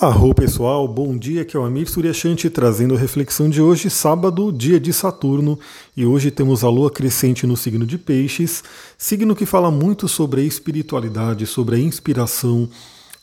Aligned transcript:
Arro 0.00 0.34
pessoal, 0.34 0.88
bom 0.88 1.16
dia, 1.16 1.42
aqui 1.42 1.56
é 1.56 1.60
o 1.60 1.62
Amir 1.62 1.88
Suryashanti 1.88 2.50
trazendo 2.50 2.96
a 2.96 2.98
reflexão 2.98 3.48
de 3.48 3.62
hoje, 3.62 3.88
sábado, 3.88 4.50
dia 4.50 4.80
de 4.80 4.92
Saturno, 4.92 5.56
e 5.96 6.04
hoje 6.04 6.32
temos 6.32 6.64
a 6.64 6.68
lua 6.68 6.90
crescente 6.90 7.46
no 7.46 7.56
signo 7.56 7.86
de 7.86 7.96
Peixes, 7.96 8.64
signo 8.98 9.36
que 9.36 9.46
fala 9.46 9.70
muito 9.70 10.08
sobre 10.08 10.40
a 10.40 10.44
espiritualidade, 10.44 11.46
sobre 11.46 11.76
a 11.76 11.78
inspiração, 11.78 12.68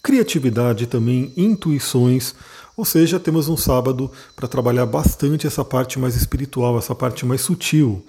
criatividade 0.01 0.87
também, 0.87 1.33
intuições, 1.35 2.33
ou 2.77 2.85
seja, 2.85 3.19
temos 3.19 3.49
um 3.49 3.57
sábado 3.57 4.09
para 4.33 4.47
trabalhar 4.47 4.85
bastante 4.85 5.45
essa 5.45 5.65
parte 5.65 5.99
mais 5.99 6.15
espiritual, 6.15 6.77
essa 6.77 6.95
parte 6.95 7.25
mais 7.25 7.41
sutil. 7.41 8.01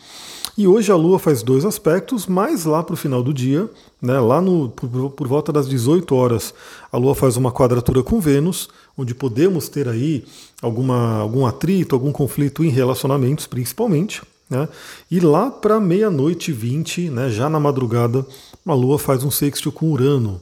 E 0.57 0.69
hoje 0.69 0.93
a 0.93 0.97
Lua 0.97 1.19
faz 1.19 1.43
dois 1.43 1.65
aspectos, 1.65 2.27
mais 2.27 2.67
lá 2.67 2.83
para 2.83 2.93
o 2.93 2.97
final 2.97 3.23
do 3.23 3.33
dia, 3.33 3.71
né, 4.03 4.21
lá 4.21 4.39
no, 4.39 4.69
por, 4.69 5.11
por, 5.11 5.27
volta 5.27 5.51
das 5.51 5.67
18 5.67 6.15
horas, 6.15 6.53
a 6.91 6.99
Lua 6.99 7.15
faz 7.15 7.39
uma 7.39 7.51
quadratura 7.51 8.03
com 8.03 8.21
Vênus, 8.21 8.69
onde 8.97 9.15
podemos 9.15 9.71
ter 9.71 9.89
aí 9.89 10.27
alguma, 10.61 11.17
algum 11.17 11.47
atrito, 11.47 11.95
algum 11.95 12.13
conflito 12.13 12.63
em 12.63 12.69
relacionamentos, 12.69 13.47
principalmente. 13.47 14.21
Né, 14.51 14.69
e 15.11 15.21
lá 15.21 15.51
para 15.51 15.81
meia-noite 15.81 16.51
e 16.51 16.55
20, 16.55 17.09
né, 17.09 17.31
já 17.31 17.49
na 17.49 17.59
madrugada, 17.59 18.27
a 18.67 18.75
Lua 18.75 18.99
faz 18.99 19.25
um 19.25 19.31
sexto 19.31 19.73
com 19.73 19.91
Urano, 19.91 20.39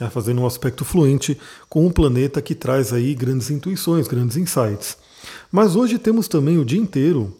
né, 0.00 0.10
fazendo 0.10 0.40
um 0.40 0.46
aspecto 0.46 0.84
fluente 0.84 1.38
com 1.68 1.86
um 1.86 1.92
planeta 1.92 2.42
que 2.42 2.56
traz 2.56 2.92
aí 2.92 3.14
grandes 3.14 3.48
intuições, 3.48 4.08
grandes 4.08 4.36
insights. 4.36 4.96
Mas 5.52 5.76
hoje 5.76 6.00
temos 6.00 6.26
também 6.26 6.58
o 6.58 6.64
dia 6.64 6.80
inteiro 6.80 7.32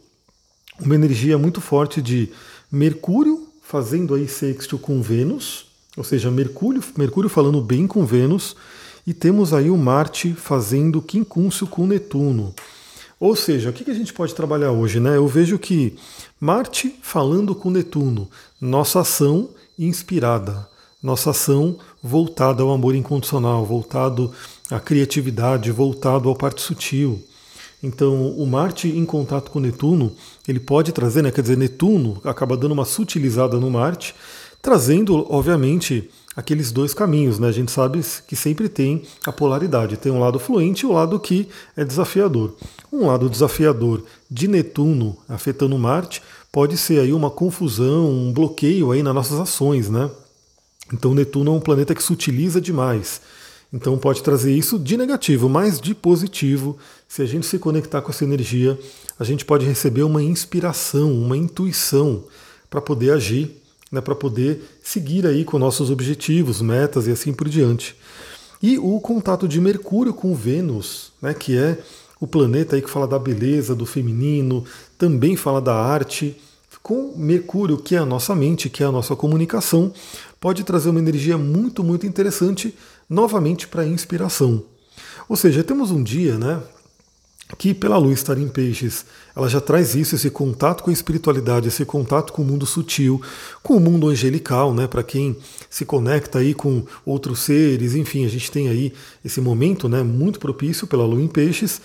uma 0.84 0.94
energia 0.94 1.38
muito 1.38 1.60
forte 1.60 2.02
de 2.02 2.28
Mercúrio 2.70 3.48
fazendo 3.62 4.14
aí 4.14 4.28
sexto 4.28 4.76
com 4.76 5.00
Vênus, 5.00 5.66
ou 5.96 6.04
seja, 6.04 6.30
Mercúrio, 6.30 6.82
Mercúrio 6.96 7.30
falando 7.30 7.60
bem 7.60 7.86
com 7.86 8.04
Vênus, 8.04 8.56
e 9.06 9.14
temos 9.14 9.52
aí 9.52 9.70
o 9.70 9.76
Marte 9.76 10.32
fazendo 10.34 11.00
quincúncio 11.02 11.66
com 11.66 11.86
Netuno. 11.86 12.54
Ou 13.18 13.36
seja, 13.36 13.70
o 13.70 13.72
que 13.72 13.88
a 13.90 13.94
gente 13.94 14.12
pode 14.12 14.34
trabalhar 14.34 14.72
hoje? 14.72 14.98
Né? 14.98 15.16
Eu 15.16 15.26
vejo 15.28 15.58
que 15.58 15.96
Marte 16.40 16.94
falando 17.02 17.54
com 17.54 17.70
Netuno, 17.70 18.28
nossa 18.60 19.00
ação 19.00 19.50
inspirada, 19.78 20.68
nossa 21.02 21.30
ação 21.30 21.78
voltada 22.02 22.62
ao 22.62 22.70
amor 22.70 22.94
incondicional, 22.94 23.64
voltado 23.64 24.32
à 24.70 24.78
criatividade, 24.78 25.70
voltado 25.70 26.28
ao 26.28 26.36
parte 26.36 26.62
sutil. 26.62 27.22
Então, 27.82 28.28
o 28.30 28.46
Marte 28.46 28.88
em 28.88 29.04
contato 29.04 29.50
com 29.50 29.58
Netuno, 29.58 30.12
ele 30.46 30.60
pode 30.60 30.92
trazer, 30.92 31.22
né, 31.22 31.32
quer 31.32 31.42
dizer, 31.42 31.56
Netuno 31.56 32.20
acaba 32.24 32.56
dando 32.56 32.72
uma 32.72 32.84
sutilizada 32.84 33.58
no 33.58 33.70
Marte, 33.70 34.14
trazendo, 34.62 35.26
obviamente, 35.28 36.08
aqueles 36.36 36.70
dois 36.70 36.94
caminhos. 36.94 37.40
Né? 37.40 37.48
A 37.48 37.52
gente 37.52 37.72
sabe 37.72 38.00
que 38.26 38.36
sempre 38.36 38.68
tem 38.68 39.02
a 39.26 39.32
polaridade. 39.32 39.96
Tem 39.96 40.12
um 40.12 40.20
lado 40.20 40.38
fluente 40.38 40.84
e 40.84 40.86
o 40.86 40.90
um 40.90 40.94
lado 40.94 41.18
que 41.18 41.48
é 41.76 41.84
desafiador. 41.84 42.54
Um 42.92 43.06
lado 43.06 43.28
desafiador 43.28 44.04
de 44.30 44.46
Netuno 44.46 45.16
afetando 45.28 45.76
Marte 45.76 46.22
pode 46.52 46.76
ser 46.76 47.00
aí 47.00 47.12
uma 47.12 47.30
confusão, 47.30 48.08
um 48.08 48.32
bloqueio 48.32 48.92
aí 48.92 49.02
nas 49.02 49.14
nossas 49.14 49.40
ações. 49.40 49.90
Né? 49.90 50.08
Então, 50.92 51.14
Netuno 51.14 51.52
é 51.52 51.54
um 51.56 51.60
planeta 51.60 51.94
que 51.94 52.02
sutiliza 52.02 52.60
demais. 52.60 53.20
Então 53.72 53.96
pode 53.96 54.22
trazer 54.22 54.54
isso 54.54 54.78
de 54.78 54.96
negativo, 54.96 55.48
mas 55.48 55.80
de 55.80 55.94
positivo. 55.94 56.76
Se 57.08 57.22
a 57.22 57.26
gente 57.26 57.46
se 57.46 57.58
conectar 57.58 58.02
com 58.02 58.10
essa 58.10 58.24
energia, 58.24 58.78
a 59.18 59.24
gente 59.24 59.44
pode 59.44 59.64
receber 59.64 60.02
uma 60.02 60.22
inspiração, 60.22 61.12
uma 61.12 61.36
intuição 61.36 62.24
para 62.68 62.82
poder 62.82 63.12
agir, 63.12 63.56
né, 63.90 64.00
para 64.00 64.14
poder 64.14 64.62
seguir 64.82 65.26
aí 65.26 65.44
com 65.44 65.58
nossos 65.58 65.90
objetivos, 65.90 66.60
metas 66.60 67.06
e 67.06 67.10
assim 67.10 67.32
por 67.32 67.48
diante. 67.48 67.96
E 68.62 68.78
o 68.78 69.00
contato 69.00 69.48
de 69.48 69.60
Mercúrio 69.60 70.12
com 70.12 70.34
Vênus, 70.34 71.12
né, 71.20 71.32
que 71.32 71.56
é 71.56 71.78
o 72.20 72.26
planeta 72.26 72.76
aí 72.76 72.82
que 72.82 72.90
fala 72.90 73.08
da 73.08 73.18
beleza, 73.18 73.74
do 73.74 73.84
feminino, 73.84 74.64
também 74.96 75.34
fala 75.34 75.60
da 75.60 75.74
arte, 75.74 76.36
com 76.82 77.14
Mercúrio, 77.16 77.76
que 77.76 77.94
é 77.94 77.98
a 77.98 78.06
nossa 78.06 78.34
mente, 78.34 78.68
que 78.68 78.82
é 78.82 78.86
a 78.86 78.92
nossa 78.92 79.14
comunicação, 79.14 79.92
pode 80.40 80.64
trazer 80.64 80.90
uma 80.90 80.98
energia 80.98 81.38
muito, 81.38 81.84
muito 81.84 82.06
interessante 82.06 82.74
novamente 83.12 83.68
para 83.68 83.86
inspiração. 83.86 84.64
Ou 85.28 85.36
seja, 85.36 85.62
temos 85.62 85.90
um 85.90 86.02
dia, 86.02 86.38
né, 86.38 86.60
que 87.58 87.74
pela 87.74 87.98
lua 87.98 88.12
estar 88.12 88.38
em 88.38 88.48
peixes, 88.48 89.04
ela 89.36 89.48
já 89.48 89.60
traz 89.60 89.94
isso, 89.94 90.14
esse 90.14 90.30
contato 90.30 90.82
com 90.82 90.90
a 90.90 90.92
espiritualidade, 90.92 91.68
esse 91.68 91.84
contato 91.84 92.32
com 92.32 92.40
o 92.40 92.44
mundo 92.44 92.64
sutil, 92.64 93.20
com 93.62 93.76
o 93.76 93.80
mundo 93.80 94.08
angelical, 94.08 94.72
né, 94.72 94.86
para 94.86 95.02
quem 95.02 95.36
se 95.68 95.84
conecta 95.84 96.38
aí 96.38 96.54
com 96.54 96.84
outros 97.04 97.40
seres, 97.40 97.94
enfim, 97.94 98.24
a 98.24 98.28
gente 98.28 98.50
tem 98.50 98.68
aí 98.68 98.92
esse 99.22 99.40
momento, 99.40 99.88
né, 99.88 100.02
muito 100.02 100.40
propício 100.40 100.86
pela 100.86 101.04
lua 101.04 101.20
em 101.20 101.28
peixes. 101.28 101.80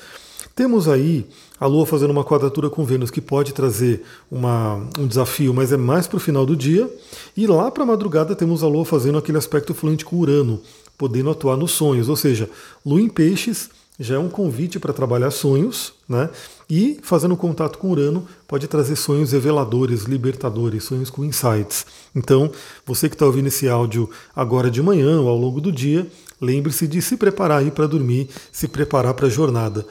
Temos 0.55 0.87
aí 0.87 1.27
a 1.59 1.66
Lua 1.66 1.85
fazendo 1.85 2.11
uma 2.11 2.23
quadratura 2.23 2.69
com 2.69 2.83
Vênus 2.83 3.11
que 3.11 3.21
pode 3.21 3.53
trazer 3.53 4.03
uma, 4.29 4.75
um 4.97 5.07
desafio, 5.07 5.53
mas 5.53 5.71
é 5.71 5.77
mais 5.77 6.07
para 6.07 6.17
o 6.17 6.19
final 6.19 6.45
do 6.45 6.55
dia. 6.55 6.89
E 7.35 7.45
lá 7.45 7.69
para 7.69 7.83
a 7.83 7.85
madrugada 7.85 8.35
temos 8.35 8.63
a 8.63 8.67
Lua 8.67 8.85
fazendo 8.85 9.17
aquele 9.17 9.37
aspecto 9.37 9.73
fluente 9.73 10.05
com 10.05 10.16
Urano, 10.16 10.61
podendo 10.97 11.30
atuar 11.30 11.58
nos 11.58 11.72
sonhos. 11.72 12.09
Ou 12.09 12.16
seja, 12.16 12.50
Lua 12.85 13.02
em 13.02 13.09
Peixes 13.09 13.69
já 14.00 14.16
é 14.16 14.19
um 14.19 14.30
convite 14.30 14.80
para 14.80 14.94
trabalhar 14.94 15.31
sonhos, 15.31 15.94
né? 16.08 16.30
E 16.69 17.00
fazendo 17.02 17.35
contato 17.35 17.78
com 17.78 17.90
Urano 17.90 18.28
pode 18.47 18.68
trazer 18.68 18.96
sonhos 18.96 19.31
reveladores, 19.31 20.03
libertadores, 20.03 20.84
sonhos 20.84 21.09
com 21.09 21.25
insights. 21.25 21.85
Então, 22.16 22.52
você 22.85 23.09
que 23.09 23.16
está 23.16 23.25
ouvindo 23.25 23.47
esse 23.47 23.68
áudio 23.68 24.09
agora 24.35 24.69
de 24.69 24.81
manhã 24.81 25.19
ou 25.22 25.30
ao 25.30 25.38
longo 25.38 25.59
do 25.59 25.72
dia, 25.72 26.06
lembre-se 26.40 26.88
de 26.88 27.02
se 27.02 27.18
preparar 27.18 27.59
aí 27.59 27.72
para 27.72 27.88
dormir, 27.88 28.29
se 28.52 28.68
preparar 28.68 29.14
para 29.14 29.28
a 29.28 29.31
jornada. 29.31 29.85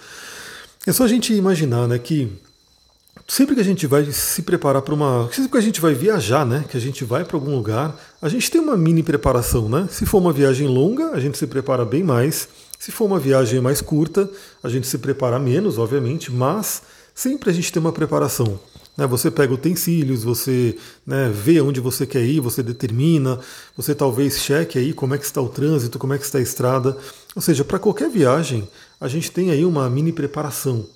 É 0.87 0.93
só 0.93 1.05
a 1.05 1.09
gente 1.09 1.33
imaginar, 1.34 1.88
né, 1.88 1.99
que 1.99 2.31
sempre 3.28 3.54
que 3.54 3.60
a 3.60 3.64
gente 3.64 3.87
vai 3.87 4.04
se 4.12 4.42
preparar 4.42 4.82
para 4.82 4.94
uma, 4.94 5.28
sempre 5.32 5.50
que 5.50 5.59
a 5.59 5.62
gente 5.62 5.81
vai 5.81 5.94
viajar, 5.94 6.47
né, 6.47 6.64
que 6.69 6.76
a 6.76 6.81
gente 6.81 7.04
vai 7.04 7.25
para 7.25 7.37
algum 7.37 7.54
lugar, 7.54 7.97
a 8.22 8.28
gente 8.28 8.50
tem 8.50 8.60
uma 8.60 8.76
mini 8.76 9.03
preparação, 9.03 9.69
né? 9.69 9.88
Se 9.91 10.06
for 10.06 10.19
uma 10.19 10.32
viagem 10.32 10.69
longa, 10.69 11.10
a 11.10 11.20
gente 11.20 11.37
se 11.37 11.47
prepara 11.47 11.84
bem 11.84 12.03
mais. 12.03 12.48
Se 12.78 12.92
for 12.92 13.06
uma 13.06 13.19
viagem 13.19 13.60
mais 13.60 13.81
curta, 13.81 14.28
a 14.62 14.69
gente 14.69 14.87
se 14.87 14.98
prepara 14.98 15.38
menos, 15.38 15.78
obviamente, 15.78 16.31
mas 16.31 16.82
sempre 17.14 17.50
a 17.50 17.53
gente 17.53 17.72
tem 17.72 17.81
uma 17.81 17.92
preparação. 17.92 18.60
Né? 18.97 19.06
Você 19.06 19.31
pega 19.31 19.53
utensílios, 19.53 20.25
você 20.25 20.76
né, 21.06 21.31
vê 21.32 21.60
onde 21.60 21.81
você 21.81 22.06
quer 22.06 22.22
ir, 22.22 22.41
você 22.41 22.62
determina, 22.62 23.38
você 23.76 23.94
talvez 23.94 24.38
cheque 24.38 24.78
aí 24.78 24.93
como 24.93 25.14
é 25.14 25.19
que 25.19 25.25
está 25.25 25.41
o 25.41 25.48
trânsito, 25.48 25.98
como 25.98 26.14
é 26.14 26.19
que 26.19 26.25
está 26.25 26.38
a 26.38 26.43
estrada. 26.43 26.97
Ou 27.34 27.43
seja, 27.43 27.64
para 27.64 27.78
qualquer 27.78 28.10
viagem, 28.10 28.69
a 29.00 29.08
gente 29.08 29.31
tem 29.31 29.50
aí 29.50 29.64
uma 29.64 29.88
mini 29.91 30.12
preparação. 30.12 30.87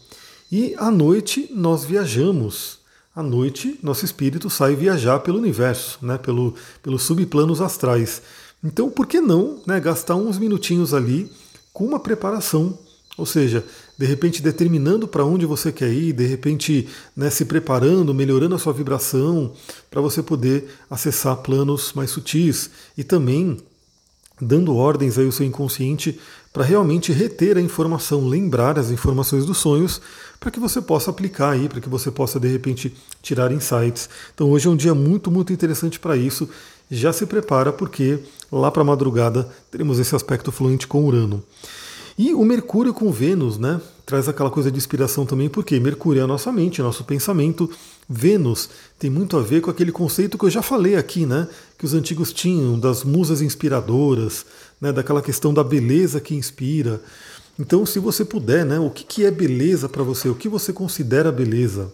E 0.50 0.74
à 0.78 0.90
noite 0.90 1.48
nós 1.54 1.84
viajamos. 1.84 2.80
À 3.14 3.22
noite, 3.22 3.78
nosso 3.82 4.04
espírito 4.04 4.48
sai 4.48 4.74
viajar 4.74 5.18
pelo 5.20 5.38
universo, 5.38 5.98
né, 6.00 6.16
pelo, 6.16 6.54
pelos 6.82 7.02
subplanos 7.02 7.60
astrais. 7.60 8.22
Então, 8.62 8.88
por 8.88 9.06
que 9.06 9.20
não 9.20 9.60
né, 9.66 9.80
gastar 9.80 10.14
uns 10.14 10.38
minutinhos 10.38 10.94
ali 10.94 11.30
com 11.72 11.84
uma 11.84 11.98
preparação? 11.98 12.78
Ou 13.16 13.26
seja, 13.26 13.64
de 13.98 14.06
repente 14.06 14.40
determinando 14.40 15.06
para 15.06 15.24
onde 15.24 15.44
você 15.44 15.70
quer 15.70 15.92
ir, 15.92 16.12
de 16.12 16.24
repente 16.24 16.88
né, 17.14 17.28
se 17.30 17.44
preparando, 17.44 18.14
melhorando 18.14 18.54
a 18.54 18.58
sua 18.58 18.72
vibração, 18.72 19.52
para 19.90 20.00
você 20.00 20.22
poder 20.22 20.68
acessar 20.88 21.36
planos 21.38 21.92
mais 21.92 22.10
sutis 22.10 22.70
e 22.96 23.04
também 23.04 23.58
dando 24.40 24.74
ordens 24.74 25.18
aí 25.18 25.26
ao 25.26 25.32
seu 25.32 25.44
inconsciente 25.44 26.18
para 26.52 26.64
realmente 26.64 27.12
reter 27.12 27.56
a 27.56 27.60
informação, 27.60 28.26
lembrar 28.26 28.78
as 28.78 28.90
informações 28.90 29.46
dos 29.46 29.58
sonhos, 29.58 30.00
para 30.38 30.50
que 30.50 30.58
você 30.58 30.80
possa 30.80 31.10
aplicar 31.10 31.50
aí, 31.50 31.68
para 31.68 31.80
que 31.80 31.88
você 31.88 32.10
possa 32.10 32.40
de 32.40 32.48
repente 32.48 32.94
tirar 33.22 33.52
insights. 33.52 34.08
Então 34.34 34.50
hoje 34.50 34.66
é 34.66 34.70
um 34.70 34.76
dia 34.76 34.94
muito, 34.94 35.30
muito 35.30 35.52
interessante 35.52 36.00
para 36.00 36.16
isso. 36.16 36.48
Já 36.90 37.12
se 37.12 37.24
prepara 37.24 37.72
porque 37.72 38.18
lá 38.50 38.70
para 38.70 38.82
madrugada 38.82 39.48
teremos 39.70 39.98
esse 40.00 40.16
aspecto 40.16 40.50
fluente 40.50 40.88
com 40.88 41.04
Urano. 41.04 41.42
E 42.18 42.34
o 42.34 42.44
Mercúrio 42.44 42.92
com 42.92 43.10
Vênus, 43.10 43.56
né? 43.56 43.80
Traz 44.04 44.28
aquela 44.28 44.50
coisa 44.50 44.70
de 44.70 44.76
inspiração 44.76 45.24
também, 45.24 45.48
porque 45.48 45.78
Mercúrio 45.80 46.20
é 46.20 46.24
a 46.24 46.26
nossa 46.26 46.53
mente, 46.53 46.82
nosso 46.82 47.04
pensamento. 47.04 47.70
Vênus 48.06 48.68
tem 48.98 49.08
muito 49.08 49.38
a 49.38 49.41
ver 49.41 49.62
com 49.62 49.70
aquele 49.70 49.91
conceito 49.91 50.36
que 50.36 50.44
eu 50.44 50.50
já 50.50 50.60
falei 50.60 50.96
aqui, 50.96 51.24
né? 51.24 51.48
Que 51.78 51.86
os 51.86 51.94
antigos 51.94 52.32
tinham 52.32 52.78
das 52.78 53.04
musas 53.04 53.41
inspiradoras, 53.41 54.44
né? 54.80 54.92
Daquela 54.92 55.22
questão 55.22 55.53
da 55.53 55.62
beleza 55.62 56.21
que 56.21 56.34
inspira. 56.34 57.00
Então, 57.59 57.84
se 57.84 57.98
você 57.98 58.24
puder, 58.24 58.65
né? 58.65 58.78
O 58.78 58.91
que, 58.91 59.04
que 59.04 59.24
é 59.24 59.30
beleza 59.30 59.88
para 59.88 60.03
você? 60.03 60.28
O 60.28 60.34
que 60.34 60.48
você 60.48 60.72
considera 60.72 61.30
beleza? 61.30 61.92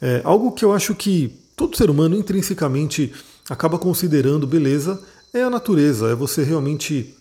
É 0.00 0.20
algo 0.24 0.52
que 0.52 0.64
eu 0.64 0.72
acho 0.72 0.94
que 0.94 1.38
todo 1.54 1.76
ser 1.76 1.88
humano 1.88 2.16
intrinsecamente 2.16 3.12
acaba 3.48 3.78
considerando 3.78 4.46
beleza 4.46 5.00
é 5.32 5.42
a 5.42 5.50
natureza, 5.50 6.08
é 6.08 6.14
você 6.14 6.42
realmente 6.42 7.14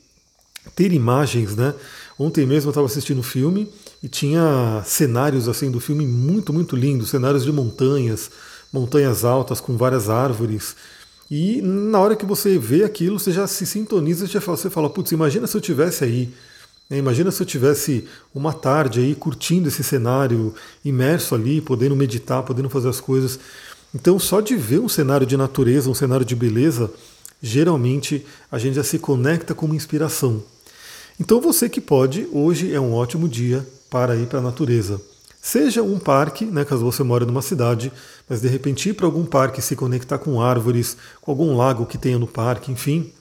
ter 0.76 0.92
imagens, 0.94 1.56
né? 1.56 1.74
Ontem 2.18 2.46
mesmo 2.46 2.70
eu 2.70 2.72
estava 2.72 2.88
assistindo 2.88 3.20
o 3.20 3.24
filme 3.24 3.70
e 4.02 4.08
tinha 4.08 4.82
cenários 4.86 5.48
assim 5.48 5.70
do 5.70 5.80
filme 5.80 6.06
muito, 6.08 6.54
muito 6.54 6.76
lindos, 6.76 7.10
cenários 7.10 7.44
de 7.44 7.52
montanhas, 7.52 8.32
montanhas 8.72 9.26
altas 9.26 9.60
com 9.60 9.78
várias 9.78 10.10
árvores. 10.10 10.76
E 11.30 11.62
na 11.62 12.00
hora 12.00 12.16
que 12.16 12.26
você 12.26 12.58
vê 12.58 12.84
aquilo, 12.84 13.20
você 13.20 13.32
já 13.32 13.48
se 13.48 13.66
sintoniza, 13.66 14.28
você 14.28 14.70
fala, 14.70 14.90
putz, 14.90 15.12
imagina 15.12 15.48
se 15.48 15.58
eu 15.58 15.62
tivesse 15.62 16.04
aí. 16.04 16.30
Né? 16.90 16.98
Imagina 16.98 17.32
se 17.32 17.42
eu 17.42 17.46
tivesse 17.46 18.06
uma 18.34 18.54
tarde 18.54 19.00
aí 19.00 19.16
curtindo 19.16 19.68
esse 19.68 19.84
cenário, 19.84 20.54
imerso 20.84 21.34
ali, 21.34 21.62
podendo 21.62 21.96
meditar, 21.96 22.44
podendo 22.44 22.70
fazer 22.70 22.90
as 22.90 23.02
coisas. 23.02 23.40
Então, 23.94 24.20
só 24.20 24.40
de 24.40 24.56
ver 24.56 24.80
um 24.80 24.90
cenário 24.90 25.26
de 25.26 25.36
natureza, 25.36 25.90
um 25.90 25.96
cenário 25.96 26.26
de 26.26 26.36
beleza, 26.36 26.92
geralmente 27.42 28.26
a 28.52 28.60
gente 28.60 28.76
já 28.76 28.84
se 28.84 29.00
conecta 29.00 29.56
com 29.56 29.66
uma 29.66 29.76
inspiração. 29.76 30.44
Então, 31.20 31.42
você 31.42 31.70
que 31.70 31.82
pode, 31.82 32.28
hoje 32.32 32.74
é 32.74 32.80
um 32.80 32.94
ótimo 32.94 33.28
dia 33.28 33.66
para 33.90 34.16
ir 34.16 34.28
para 34.28 34.40
a 34.40 34.44
natureza. 34.44 35.02
Seja 35.48 35.84
um 35.84 36.00
parque, 36.00 36.44
né, 36.44 36.66
caso 36.66 36.84
você 36.84 37.04
mora 37.04 37.24
numa 37.24 37.44
cidade, 37.44 37.94
mas 38.28 38.42
de 38.42 38.48
repente 38.48 38.90
ir 38.90 38.94
para 38.94 39.06
algum 39.06 39.24
parque 39.24 39.62
se 39.62 39.76
conectar 39.76 40.18
com 40.18 40.42
árvores, 40.42 40.98
com 41.22 41.30
algum 41.30 41.56
lago 41.56 41.86
que 41.86 42.00
tenha 42.00 42.18
no 42.18 42.26
parque, 42.26 42.72
enfim, 42.72 43.14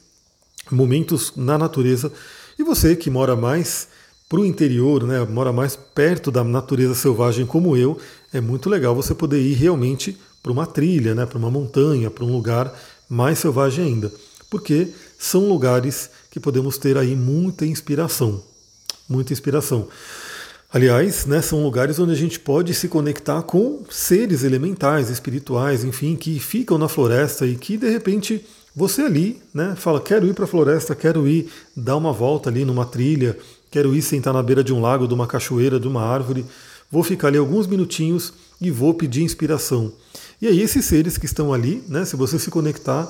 momentos 0.71 1.35
na 1.37 1.59
natureza. 1.59 2.11
E 2.59 2.65
você 2.65 2.97
que 2.97 3.11
mora 3.11 3.37
mais 3.37 3.89
para 4.27 4.41
o 4.41 4.47
interior, 4.47 5.05
né, 5.05 5.23
mora 5.27 5.53
mais 5.53 5.77
perto 5.77 6.31
da 6.31 6.43
natureza 6.43 6.95
selvagem 6.95 7.45
como 7.45 7.77
eu, 7.77 7.99
é 8.33 8.41
muito 8.41 8.71
legal 8.71 8.95
você 8.95 9.15
poder 9.15 9.43
ir 9.43 9.53
realmente 9.53 10.19
para 10.43 10.51
uma 10.51 10.65
trilha, 10.65 11.15
né, 11.15 11.27
para 11.27 11.37
uma 11.37 11.51
montanha, 11.51 12.11
para 12.11 12.25
um 12.25 12.33
lugar 12.33 12.75
mais 13.07 13.39
selvagem 13.39 13.85
ainda, 13.85 14.11
porque 14.49 14.89
são 15.19 15.47
lugares 15.47 16.09
que 16.31 16.41
podemos 16.41 16.79
ter 16.79 16.97
aí 16.97 17.15
muita 17.15 17.67
inspiração, 17.67 18.43
muita 19.07 19.35
inspiração. 19.35 19.89
Aliás, 20.75 21.25
né, 21.25 21.41
são 21.41 21.63
lugares 21.63 22.01
onde 22.01 22.11
a 22.11 22.17
gente 22.17 22.41
pode 22.41 22.75
se 22.75 22.89
conectar 22.89 23.41
com 23.45 23.85
seres 23.89 24.43
elementais, 24.43 25.09
espirituais, 25.09 25.85
enfim, 25.85 26.17
que 26.17 26.41
ficam 26.41 26.77
na 26.77 26.89
floresta 26.89 27.47
e 27.47 27.55
que 27.55 27.77
de 27.77 27.89
repente 27.89 28.45
você 28.75 29.03
ali, 29.03 29.41
né, 29.55 29.75
fala, 29.77 30.01
quero 30.01 30.27
ir 30.27 30.35
para 30.35 30.47
a 30.47 30.49
floresta, 30.49 30.93
quero 30.93 31.29
ir 31.29 31.49
dar 31.77 31.97
uma 31.97 32.13
volta 32.13 32.51
ali 32.51 32.65
numa 32.65 32.85
trilha, 32.85 33.39
quero 33.71 33.95
ir 33.95 34.03
sentar 34.03 34.35
na 34.35 34.43
beira 34.43 34.65
de 34.65 34.73
um 34.73 34.81
lago, 34.81 35.07
de 35.07 35.15
uma 35.15 35.29
cachoeira, 35.29 35.79
de 35.79 35.87
uma 35.87 36.03
árvore, 36.03 36.45
vou 36.91 37.05
ficar 37.05 37.29
ali 37.29 37.39
alguns 37.39 37.69
minutinhos 37.69 38.33
e 38.61 38.69
vou 38.69 38.95
pedir 38.95 39.23
inspiração. 39.23 39.93
E 40.43 40.49
aí 40.49 40.61
esses 40.61 40.85
seres 40.85 41.17
que 41.17 41.27
estão 41.27 41.55
ali, 41.55 41.85
né, 41.87 42.05
se 42.05 42.17
você 42.17 42.37
se 42.37 42.51
conectar, 42.51 43.09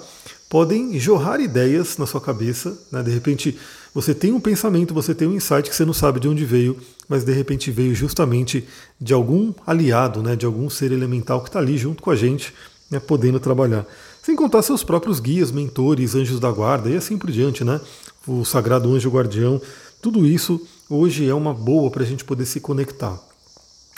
podem 0.55 1.01
jorrar 1.01 1.41
ideias 1.41 1.99
na 1.99 2.07
sua 2.07 2.21
cabeça. 2.21 2.79
Né? 2.93 3.03
De 3.03 3.11
repente 3.11 3.59
você 3.93 4.15
tem 4.15 4.31
um 4.31 4.39
pensamento, 4.39 4.95
você 4.95 5.13
tem 5.13 5.27
um 5.27 5.35
insight 5.35 5.69
que 5.69 5.75
você 5.75 5.85
não 5.85 5.93
sabe 5.93 6.21
de 6.21 6.29
onde 6.29 6.45
veio, 6.45 6.79
mas 7.09 7.25
de 7.25 7.33
repente 7.33 7.73
veio 7.73 7.93
justamente 7.93 8.65
de 9.01 9.13
algum 9.13 9.53
aliado, 9.67 10.23
né, 10.23 10.37
de 10.37 10.47
algum 10.47 10.71
ser 10.71 10.93
elemental 10.93 11.41
que 11.41 11.49
está 11.49 11.59
ali 11.59 11.77
junto 11.77 12.01
com 12.05 12.09
a 12.09 12.15
gente, 12.15 12.55
né, 12.89 13.01
podendo 13.01 13.41
trabalhar. 13.41 13.85
Sem 14.23 14.37
contar 14.37 14.63
seus 14.63 14.85
próprios 14.85 15.19
guias, 15.19 15.51
mentores, 15.51 16.15
anjos 16.15 16.39
da 16.39 16.53
guarda 16.53 16.89
e 16.89 16.97
assim 16.97 17.19
por 17.19 17.33
diante, 17.33 17.65
né? 17.65 17.81
O 18.25 18.45
sagrado 18.45 18.95
anjo 18.95 19.11
guardião. 19.11 19.61
Tudo 20.01 20.25
isso 20.25 20.65
hoje 20.89 21.29
é 21.29 21.35
uma 21.35 21.53
boa 21.53 21.91
para 21.91 22.05
a 22.05 22.07
gente 22.07 22.25
poder 22.25 22.47
se 22.47 22.61
conectar. 22.61 23.21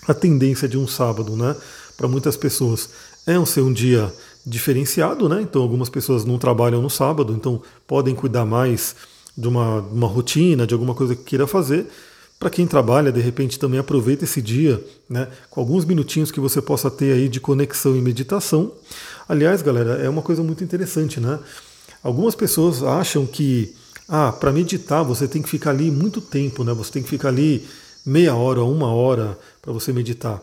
A 0.09 0.15
tendência 0.15 0.67
de 0.67 0.79
um 0.79 0.89
sábado, 0.89 1.37
né? 1.37 1.55
Para 1.99 2.09
muitas 2.09 2.35
pessoas 2.35 2.89
é 3.27 3.39
um 3.39 3.45
ser 3.45 3.63
um 3.63 3.73
dia 3.73 4.13
diferenciado, 4.47 5.29
né? 5.29 5.43
Então 5.43 5.61
algumas 5.61 5.89
pessoas 5.89 6.25
não 6.25 6.39
trabalham 6.39 6.81
no 6.81 6.89
sábado, 6.89 7.33
então 7.33 7.61
podem 7.87 8.15
cuidar 8.15 8.45
mais 8.45 8.95
de 9.37 9.49
uma, 9.49 9.81
uma 9.81 10.07
rotina, 10.07 10.67
de 10.67 10.73
alguma 10.73 10.95
coisa 10.95 11.17
que 11.17 11.25
queira 11.25 11.47
fazer. 11.47 11.87
Para 12.39 12.51
quem 12.51 12.67
trabalha, 12.67 13.11
de 13.11 13.21
repente 13.21 13.59
também 13.59 13.81
aproveita 13.81 14.25
esse 14.25 14.43
dia, 14.43 14.83
né, 15.09 15.27
com 15.51 15.59
alguns 15.59 15.85
minutinhos 15.85 16.31
que 16.31 16.39
você 16.39 16.61
possa 16.61 16.91
ter 16.91 17.13
aí 17.13 17.29
de 17.29 17.41
conexão 17.41 17.97
e 17.97 18.01
meditação. 18.01 18.73
Aliás, 19.29 19.63
galera, 19.63 19.95
é 19.95 20.09
uma 20.09 20.23
coisa 20.23 20.43
muito 20.43 20.63
interessante, 20.63 21.19
né? 21.19 21.39
Algumas 22.03 22.35
pessoas 22.35 22.83
acham 22.83 23.27
que, 23.27 23.75
ah, 24.07 24.31
para 24.33 24.53
meditar 24.53 25.03
você 25.03 25.27
tem 25.27 25.43
que 25.43 25.49
ficar 25.49 25.71
ali 25.71 25.91
muito 25.91 26.21
tempo, 26.21 26.63
né? 26.63 26.73
Você 26.75 26.93
tem 26.93 27.03
que 27.03 27.09
ficar 27.09 27.29
ali 27.29 27.67
meia 28.07 28.37
hora, 28.37 28.63
uma 28.63 28.93
hora 28.93 29.37
para 29.61 29.73
você 29.73 29.93
meditar. 29.93 30.41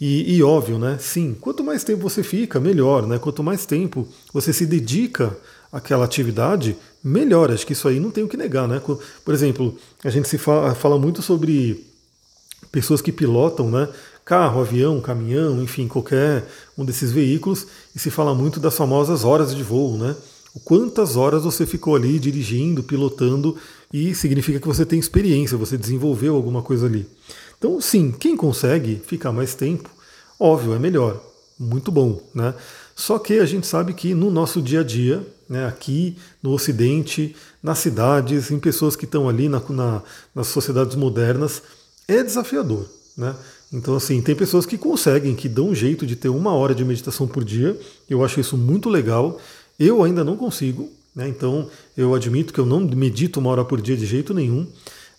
E, 0.00 0.34
e, 0.34 0.42
óbvio, 0.42 0.78
né? 0.78 0.98
Sim, 1.00 1.36
quanto 1.40 1.62
mais 1.62 1.84
tempo 1.84 2.02
você 2.02 2.24
fica, 2.24 2.58
melhor, 2.58 3.06
né? 3.06 3.18
Quanto 3.18 3.42
mais 3.42 3.64
tempo 3.64 4.06
você 4.32 4.52
se 4.52 4.66
dedica 4.66 5.36
àquela 5.70 6.04
atividade, 6.04 6.76
melhor. 7.02 7.52
Acho 7.52 7.64
que 7.64 7.72
isso 7.72 7.86
aí 7.86 8.00
não 8.00 8.10
tem 8.10 8.24
o 8.24 8.28
que 8.28 8.36
negar, 8.36 8.66
né? 8.66 8.82
Por 9.24 9.32
exemplo, 9.32 9.78
a 10.02 10.10
gente 10.10 10.28
se 10.28 10.36
fala, 10.36 10.74
fala 10.74 10.98
muito 10.98 11.22
sobre 11.22 11.86
pessoas 12.72 13.00
que 13.00 13.12
pilotam, 13.12 13.70
né? 13.70 13.88
Carro, 14.24 14.60
avião, 14.60 15.00
caminhão, 15.00 15.62
enfim, 15.62 15.86
qualquer 15.86 16.44
um 16.76 16.84
desses 16.84 17.12
veículos, 17.12 17.66
e 17.94 17.98
se 17.98 18.10
fala 18.10 18.34
muito 18.34 18.58
das 18.58 18.76
famosas 18.76 19.22
horas 19.22 19.54
de 19.54 19.62
voo, 19.62 19.96
né? 19.96 20.16
Quantas 20.64 21.16
horas 21.16 21.44
você 21.44 21.66
ficou 21.66 21.96
ali 21.96 22.18
dirigindo, 22.18 22.82
pilotando, 22.82 23.56
e 23.94 24.12
significa 24.12 24.58
que 24.58 24.66
você 24.66 24.84
tem 24.84 24.98
experiência, 24.98 25.56
você 25.56 25.78
desenvolveu 25.78 26.34
alguma 26.34 26.60
coisa 26.60 26.86
ali. 26.86 27.06
Então, 27.56 27.80
sim, 27.80 28.10
quem 28.10 28.36
consegue 28.36 29.00
ficar 29.06 29.30
mais 29.30 29.54
tempo, 29.54 29.88
óbvio, 30.38 30.74
é 30.74 30.80
melhor, 30.80 31.24
muito 31.56 31.92
bom, 31.92 32.20
né? 32.34 32.54
Só 32.96 33.20
que 33.20 33.38
a 33.38 33.46
gente 33.46 33.68
sabe 33.68 33.94
que 33.94 34.12
no 34.12 34.32
nosso 34.32 34.60
dia 34.60 34.80
a 34.80 34.82
dia, 34.82 35.24
né, 35.48 35.68
aqui 35.68 36.16
no 36.42 36.50
Ocidente, 36.50 37.36
nas 37.62 37.78
cidades, 37.78 38.50
em 38.50 38.58
pessoas 38.58 38.96
que 38.96 39.04
estão 39.04 39.28
ali 39.28 39.48
na, 39.48 39.62
na, 39.70 40.02
nas 40.34 40.48
sociedades 40.48 40.96
modernas, 40.96 41.62
é 42.08 42.20
desafiador, 42.20 42.88
né? 43.16 43.36
Então, 43.72 43.94
assim, 43.94 44.20
tem 44.20 44.34
pessoas 44.34 44.66
que 44.66 44.76
conseguem, 44.76 45.36
que 45.36 45.48
dão 45.48 45.68
um 45.68 45.74
jeito 45.74 46.04
de 46.04 46.16
ter 46.16 46.30
uma 46.30 46.52
hora 46.52 46.74
de 46.74 46.84
meditação 46.84 47.28
por 47.28 47.44
dia. 47.44 47.78
Eu 48.10 48.24
acho 48.24 48.40
isso 48.40 48.56
muito 48.56 48.88
legal. 48.88 49.38
Eu 49.78 50.02
ainda 50.02 50.24
não 50.24 50.36
consigo, 50.36 50.90
né? 51.14 51.28
então 51.28 51.68
eu 51.96 52.14
admito 52.14 52.52
que 52.52 52.58
eu 52.58 52.66
não 52.66 52.80
medito 52.80 53.40
uma 53.40 53.50
hora 53.50 53.64
por 53.64 53.80
dia 53.80 53.96
de 53.96 54.06
jeito 54.06 54.34
nenhum. 54.34 54.66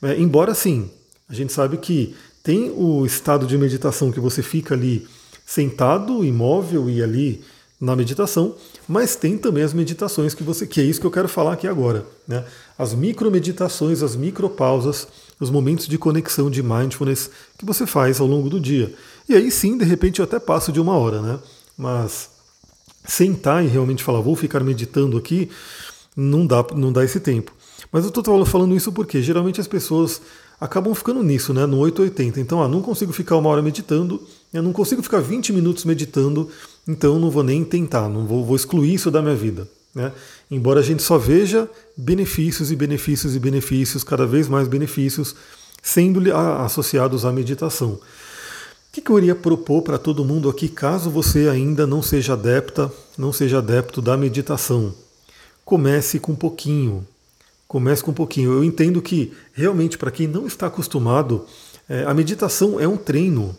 É, 0.02 0.20
embora 0.20 0.54
sim, 0.54 0.90
a 1.28 1.34
gente 1.34 1.54
sabe 1.54 1.78
que 1.78 2.16
tem 2.44 2.70
o 2.70 3.06
estado 3.06 3.48
de 3.48 3.58
meditação 3.58 4.12
que 4.12 4.20
você 4.20 4.44
fica 4.44 4.76
ali 4.76 5.08
sentado, 5.46 6.24
imóvel 6.24 6.90
e 6.90 7.02
ali 7.02 7.44
na 7.80 7.96
meditação, 7.96 8.56
mas 8.88 9.16
tem 9.16 9.38
também 9.38 9.64
as 9.64 9.74
meditações 9.74 10.34
que 10.34 10.44
você, 10.44 10.66
que 10.66 10.80
é 10.80 10.84
isso 10.84 11.00
que 11.00 11.08
eu 11.08 11.12
quero 11.12 11.28
falar 11.28 11.54
aqui 11.54 11.68
agora, 11.68 12.06
né? 12.28 12.46
As 12.78 12.94
micromeditações, 12.94 14.02
as 14.02 14.16
micropausas, 14.16 15.08
os 15.40 15.50
momentos 15.50 15.88
de 15.88 15.98
conexão 15.98 16.50
de 16.50 16.64
mindfulness 16.64 17.30
que 17.58 17.66
você 17.66 17.86
faz 17.86 18.20
ao 18.20 18.28
longo 18.28 18.50
do 18.50 18.60
dia. 18.60 18.94
E 19.28 19.36
aí 19.36 19.52
sim, 19.52 19.78
de 19.78 19.86
repente 19.86 20.20
eu 20.20 20.24
até 20.26 20.40
passo 20.40 20.72
de 20.72 20.80
uma 20.80 20.96
hora, 20.96 21.22
né? 21.22 21.40
Mas 21.78 22.30
sentar 23.08 23.64
e 23.64 23.68
realmente 23.68 24.04
falar, 24.04 24.22
vou 24.22 24.36
ficar 24.36 24.62
meditando 24.62 25.18
aqui, 25.18 25.50
não 26.16 26.46
dá, 26.46 26.66
não 26.76 26.92
dá 26.92 27.04
esse 27.04 27.20
tempo. 27.20 27.52
Mas 27.92 28.04
eu 28.04 28.10
estou 28.10 28.46
falando 28.46 28.76
isso 28.76 28.92
porque 28.92 29.22
geralmente 29.22 29.60
as 29.60 29.68
pessoas 29.68 30.22
acabam 30.60 30.94
ficando 30.96 31.22
nisso, 31.22 31.54
né, 31.54 31.66
no 31.66 31.78
880. 31.78 32.40
Então, 32.40 32.62
ah, 32.62 32.68
não 32.68 32.82
consigo 32.82 33.12
ficar 33.12 33.36
uma 33.38 33.50
hora 33.50 33.62
meditando, 33.62 34.22
eu 34.54 34.64
não 34.64 34.72
consigo 34.72 35.02
ficar 35.04 35.20
20 35.20 35.52
minutos 35.52 35.84
meditando, 35.86 36.50
então 36.88 37.20
não 37.20 37.30
vou 37.30 37.44
nem 37.44 37.64
tentar, 37.64 38.08
não 38.10 38.26
vou, 38.26 38.46
vou 38.46 38.56
excluir 38.56 38.94
isso 38.94 39.12
da 39.12 39.22
minha 39.22 39.36
vida. 39.36 39.68
Né? 39.94 40.12
Embora 40.50 40.80
a 40.80 40.84
gente 40.84 41.04
só 41.04 41.18
veja 41.18 41.70
benefícios 41.96 42.72
e 42.72 42.76
benefícios 42.76 43.36
e 43.36 43.40
benefícios, 43.40 44.04
cada 44.04 44.26
vez 44.26 44.48
mais 44.48 44.68
benefícios, 44.68 45.36
sendo 45.82 46.22
associados 46.34 47.26
à 47.26 47.32
meditação 47.32 48.00
que, 48.96 49.02
que 49.02 49.12
eu 49.12 49.18
iria 49.18 49.36
propor 49.36 49.82
para 49.82 49.98
todo 49.98 50.24
mundo 50.24 50.48
aqui, 50.48 50.70
caso 50.70 51.10
você 51.10 51.50
ainda 51.50 51.86
não 51.86 52.02
seja 52.02 52.32
adepta, 52.32 52.90
não 53.18 53.34
seja 53.34 53.58
adepto 53.58 54.02
da 54.02 54.16
meditação? 54.16 54.94
Comece 55.66 56.20
com 56.20 56.32
um 56.34 56.36
pouquinho. 56.36 57.06
Comece 57.68 58.04
com 58.04 58.12
um 58.12 58.14
pouquinho. 58.14 58.54
Eu 58.54 58.64
entendo 58.64 59.02
que, 59.02 59.34
realmente, 59.52 59.98
para 59.98 60.12
quem 60.12 60.28
não 60.28 60.46
está 60.46 60.68
acostumado, 60.68 61.46
é, 61.90 62.04
a 62.04 62.14
meditação 62.14 62.80
é 62.80 62.88
um 62.88 62.96
treino. 62.96 63.56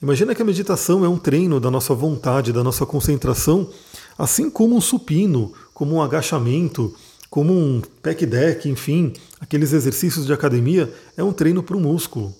Imagina 0.00 0.34
que 0.34 0.42
a 0.42 0.44
meditação 0.44 1.04
é 1.04 1.08
um 1.08 1.18
treino 1.18 1.58
da 1.58 1.70
nossa 1.70 1.94
vontade, 1.94 2.52
da 2.52 2.62
nossa 2.62 2.86
concentração, 2.86 3.68
assim 4.16 4.48
como 4.48 4.76
um 4.76 4.80
supino, 4.80 5.52
como 5.74 5.96
um 5.96 6.02
agachamento, 6.02 6.94
como 7.30 7.52
um 7.52 7.82
pec 8.02 8.24
deck, 8.24 8.68
enfim, 8.68 9.12
aqueles 9.40 9.72
exercícios 9.72 10.26
de 10.26 10.32
academia, 10.32 10.92
é 11.16 11.24
um 11.24 11.32
treino 11.32 11.62
para 11.62 11.76
o 11.76 11.80
músculo. 11.80 12.34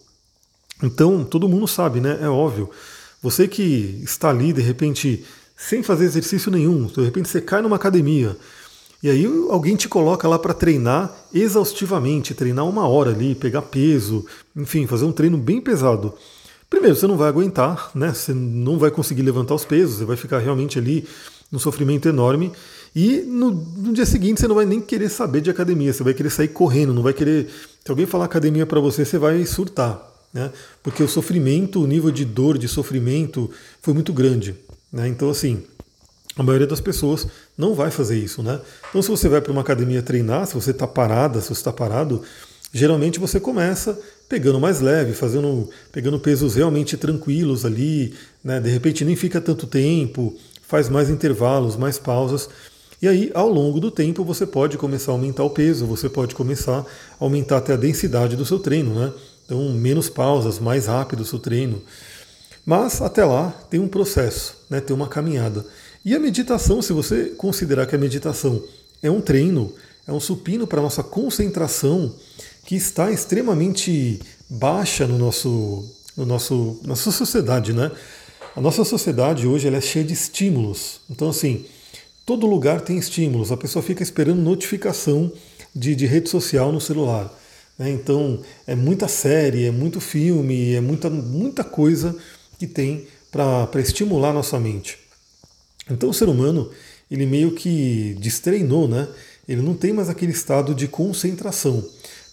Então, 0.83 1.25
todo 1.25 1.49
mundo 1.49 1.67
sabe, 1.67 2.01
né? 2.01 2.19
É 2.21 2.29
óbvio. 2.29 2.71
Você 3.23 3.49
que 3.49 4.01
está 4.05 4.31
ali, 4.31 4.53
de 4.53 4.63
repente, 4.63 5.25
sem 5.57 5.83
fazer 5.83 6.05
exercício 6.05 6.53
nenhum, 6.53 6.87
de 6.87 7.03
repente 7.03 7.29
você 7.29 7.41
cai 7.41 7.61
numa 7.61 7.77
academia, 7.77 8.37
e 9.03 9.11
aí 9.11 9.27
alguém 9.49 9.77
te 9.77 9.89
coloca 9.89 10.27
lá 10.27 10.39
para 10.39 10.55
treinar 10.55 11.15
exaustivamente, 11.33 12.35
treinar 12.35 12.67
uma 12.69 12.87
hora 12.89 13.11
ali, 13.11 13.35
pegar 13.35 13.63
peso, 13.63 14.27
enfim, 14.57 14.87
fazer 14.87 15.05
um 15.05 15.13
treino 15.13 15.39
bem 15.39 15.61
pesado. 15.61 16.15
Primeiro, 16.69 16.97
você 16.97 17.07
não 17.07 17.17
vai 17.17 17.29
aguentar, 17.29 17.91
né? 17.95 18.13
Você 18.13 18.33
não 18.35 18.79
vai 18.79 18.91
conseguir 18.91 19.23
levantar 19.23 19.55
os 19.55 19.65
pesos, 19.65 19.99
você 19.99 20.05
vai 20.05 20.17
ficar 20.17 20.39
realmente 20.39 20.79
ali 20.79 21.07
num 21.51 21.59
sofrimento 21.59 22.09
enorme. 22.09 22.53
E 22.95 23.23
no, 23.23 23.51
no, 23.51 23.93
dia 23.93 24.05
seguinte 24.05 24.41
você 24.41 24.49
não 24.49 24.55
vai 24.55 24.67
nem 24.67 24.81
querer 24.81 25.09
saber 25.09 25.41
de 25.41 25.51
academia, 25.51 25.93
você 25.93 26.03
vai 26.03 26.13
querer 26.13 26.31
sair 26.31 26.49
correndo, 26.49 26.93
não 26.93 27.03
vai 27.03 27.13
querer. 27.13 27.49
Se 27.85 27.91
alguém 27.91 28.07
falar 28.07 28.25
academia 28.25 28.67
para 28.67 28.81
você, 28.81 29.05
você 29.05 29.19
vai 29.19 29.45
surtar 29.47 30.09
né? 30.33 30.53
porque 30.83 31.03
o 31.03 31.09
sofrimento, 31.09 31.83
o 31.83 31.87
nível 31.87 32.11
de 32.11 32.25
dor, 32.25 32.59
de 32.59 32.69
sofrimento 32.69 33.51
foi 33.81 33.95
muito 33.95 34.13
grande. 34.13 34.55
Né? 34.93 35.09
Então, 35.09 35.31
assim, 35.31 35.63
a 36.39 36.43
maioria 36.43 36.67
das 36.67 36.81
pessoas 36.81 37.27
não 37.57 37.75
vai 37.75 37.91
fazer 37.91 38.17
isso. 38.17 38.43
Né? 38.43 38.61
Então, 38.89 39.03
se 39.03 39.11
você 39.11 39.29
vai 39.29 39.41
para 39.43 39.53
uma 39.53 39.61
academia 39.61 40.01
treinar, 40.01 40.47
se 40.47 40.55
você 40.55 40.71
está 40.71 40.87
parada, 40.87 41.41
se 41.41 41.49
você 41.49 41.55
está 41.55 41.73
parado, 41.73 42.23
Geralmente 42.73 43.19
você 43.19 43.41
começa 43.41 43.99
pegando 44.29 44.61
mais 44.61 44.81
leve, 44.81 45.15
fazendo, 45.15 45.71
pegando 45.91 46.19
pesos 46.19 46.55
realmente 46.55 46.97
tranquilos 46.99 47.65
ali, 47.65 48.15
né? 48.45 48.61
de 48.61 48.69
repente 48.69 49.05
nem 49.05 49.17
fica 49.17 49.41
tanto 49.41 49.67
tempo, 49.67 50.37
faz 50.67 50.89
mais 50.89 51.09
intervalos, 51.09 51.77
mais 51.77 51.99
pausas. 51.99 52.49
E 53.01 53.09
aí, 53.09 53.31
ao 53.33 53.49
longo 53.49 53.81
do 53.81 53.91
tempo, 53.91 54.23
você 54.23 54.47
pode 54.47 54.77
começar 54.77 55.13
a 55.13 55.15
aumentar 55.15 55.45
o 55.45 55.51
peso, 55.51 55.87
você 55.87 56.11
pode 56.11 56.35
começar 56.35 56.81
a 56.81 56.85
aumentar 57.25 57.59
até 57.59 57.73
a 57.73 57.77
densidade 57.77 58.37
do 58.37 58.45
seu 58.45 58.59
treino, 58.59 58.95
né? 58.95 59.13
Então, 59.47 59.71
menos 59.71 60.11
pausas, 60.11 60.59
mais 60.59 60.87
rápido 60.87 61.21
o 61.21 61.25
seu 61.25 61.39
treino. 61.39 61.81
Mas 62.67 63.01
até 63.01 63.25
lá 63.25 63.51
tem 63.71 63.81
um 63.81 63.89
processo, 63.89 64.55
né? 64.69 64.79
tem 64.79 64.95
uma 64.95 65.09
caminhada. 65.09 65.65
E 66.09 66.15
a 66.15 66.19
meditação, 66.19 66.81
se 66.81 66.91
você 66.91 67.35
considerar 67.37 67.87
que 67.87 67.95
a 67.95 67.99
meditação 67.99 68.65
é 69.03 69.11
um 69.11 69.21
treino, 69.21 69.75
é 70.07 70.11
um 70.11 70.19
supino 70.19 70.67
para 70.67 70.79
a 70.81 70.83
nossa 70.83 71.03
concentração, 71.03 72.15
que 72.65 72.75
está 72.75 73.11
extremamente 73.13 74.19
baixa 74.49 75.07
no 75.07 75.19
nosso, 75.19 75.85
no 76.17 76.25
nosso, 76.25 76.81
nossa 76.83 77.11
sociedade, 77.11 77.75
né? 77.75 77.93
A 78.57 78.61
nossa 78.63 78.85
sociedade 78.85 79.47
hoje 79.47 79.69
ela 79.69 79.77
é 79.77 79.83
cheia 79.83 80.03
de 80.03 80.15
estímulos. 80.15 81.03
Então, 81.11 81.29
assim, 81.29 81.67
todo 82.25 82.47
lugar 82.47 82.81
tem 82.81 82.97
estímulos. 82.97 83.53
A 83.53 83.57
pessoa 83.59 83.83
fica 83.83 84.03
esperando 84.03 84.41
notificação 84.41 85.31
de, 85.77 85.95
de 85.95 86.07
rede 86.07 86.31
social 86.31 86.73
no 86.73 86.81
celular. 86.81 87.31
Né? 87.79 87.91
Então, 87.91 88.41
é 88.67 88.75
muita 88.75 89.09
série, 89.09 89.67
é 89.67 89.71
muito 89.71 90.01
filme, 90.01 90.73
é 90.73 90.81
muita, 90.81 91.11
muita 91.11 91.63
coisa 91.63 92.17
que 92.59 92.67
tem 92.67 93.07
para 93.31 93.69
estimular 93.83 94.33
nossa 94.33 94.59
mente. 94.59 95.08
Então, 95.91 96.11
o 96.11 96.15
ser 96.15 96.29
humano, 96.29 96.71
ele 97.11 97.27
meio 97.27 97.53
que 97.53 98.17
destreinou, 98.21 98.87
né? 98.87 99.09
Ele 99.49 99.63
não 99.63 99.75
tem 99.75 99.93
mais 99.93 100.09
aquele 100.09 100.33
estado 100.33 100.75
de 100.75 100.87
concentração. 100.87 101.83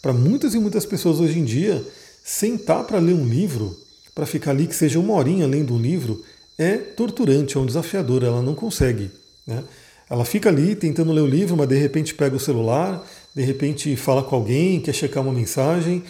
Para 0.02 0.14
muitas 0.14 0.54
e 0.54 0.60
muitas 0.60 0.86
pessoas 0.86 1.20
hoje 1.20 1.40
em 1.40 1.46
dia, 1.46 1.84
sentar 2.24 2.84
para 2.84 3.00
ler 3.00 3.14
um 3.14 3.26
livro, 3.26 3.76
para 4.14 4.26
ficar 4.26 4.52
ali 4.52 4.68
que 4.68 4.76
seja 4.76 5.00
uma 5.00 5.14
horinha 5.14 5.48
lendo 5.48 5.74
um 5.74 5.80
livro, 5.80 6.24
é 6.58 6.78
torturante, 6.78 7.58
é 7.58 7.60
um 7.60 7.66
desafiador, 7.66 8.24
ela 8.24 8.42
não 8.42 8.56
consegue. 8.56 9.12
Né? 9.46 9.64
Ela 10.10 10.24
fica 10.24 10.50
ali 10.50 10.76
tentando 10.76 11.12
ler 11.12 11.22
o 11.22 11.28
livro, 11.28 11.58
mas 11.58 11.68
de 11.68 11.78
repente 11.78 12.14
pega 12.14 12.36
o 12.36 12.40
celular, 12.40 13.06
de 13.34 13.44
repente 13.44 13.96
fala 13.96 14.24
com 14.24 14.36
alguém, 14.36 14.80
quer 14.80 14.94
checar 14.94 15.24
uma 15.24 15.34
mensagem. 15.34 16.04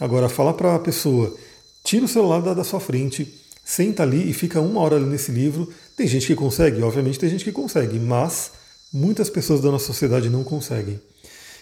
Agora, 0.00 0.28
fala 0.28 0.52
para 0.52 0.74
a 0.74 0.78
pessoa, 0.78 1.34
tira 1.82 2.04
o 2.04 2.08
celular 2.08 2.40
da, 2.40 2.54
da 2.54 2.64
sua 2.64 2.80
frente, 2.80 3.32
senta 3.64 4.02
ali 4.02 4.30
e 4.30 4.32
fica 4.32 4.60
uma 4.60 4.80
hora 4.80 4.96
ali 4.96 5.06
nesse 5.06 5.30
livro. 5.30 5.72
Tem 5.96 6.06
gente 6.06 6.26
que 6.26 6.34
consegue, 6.34 6.82
obviamente 6.82 7.18
tem 7.18 7.28
gente 7.28 7.44
que 7.44 7.52
consegue, 7.52 7.98
mas 7.98 8.52
muitas 8.92 9.30
pessoas 9.30 9.60
da 9.60 9.70
nossa 9.70 9.86
sociedade 9.86 10.28
não 10.28 10.42
conseguem. 10.42 11.00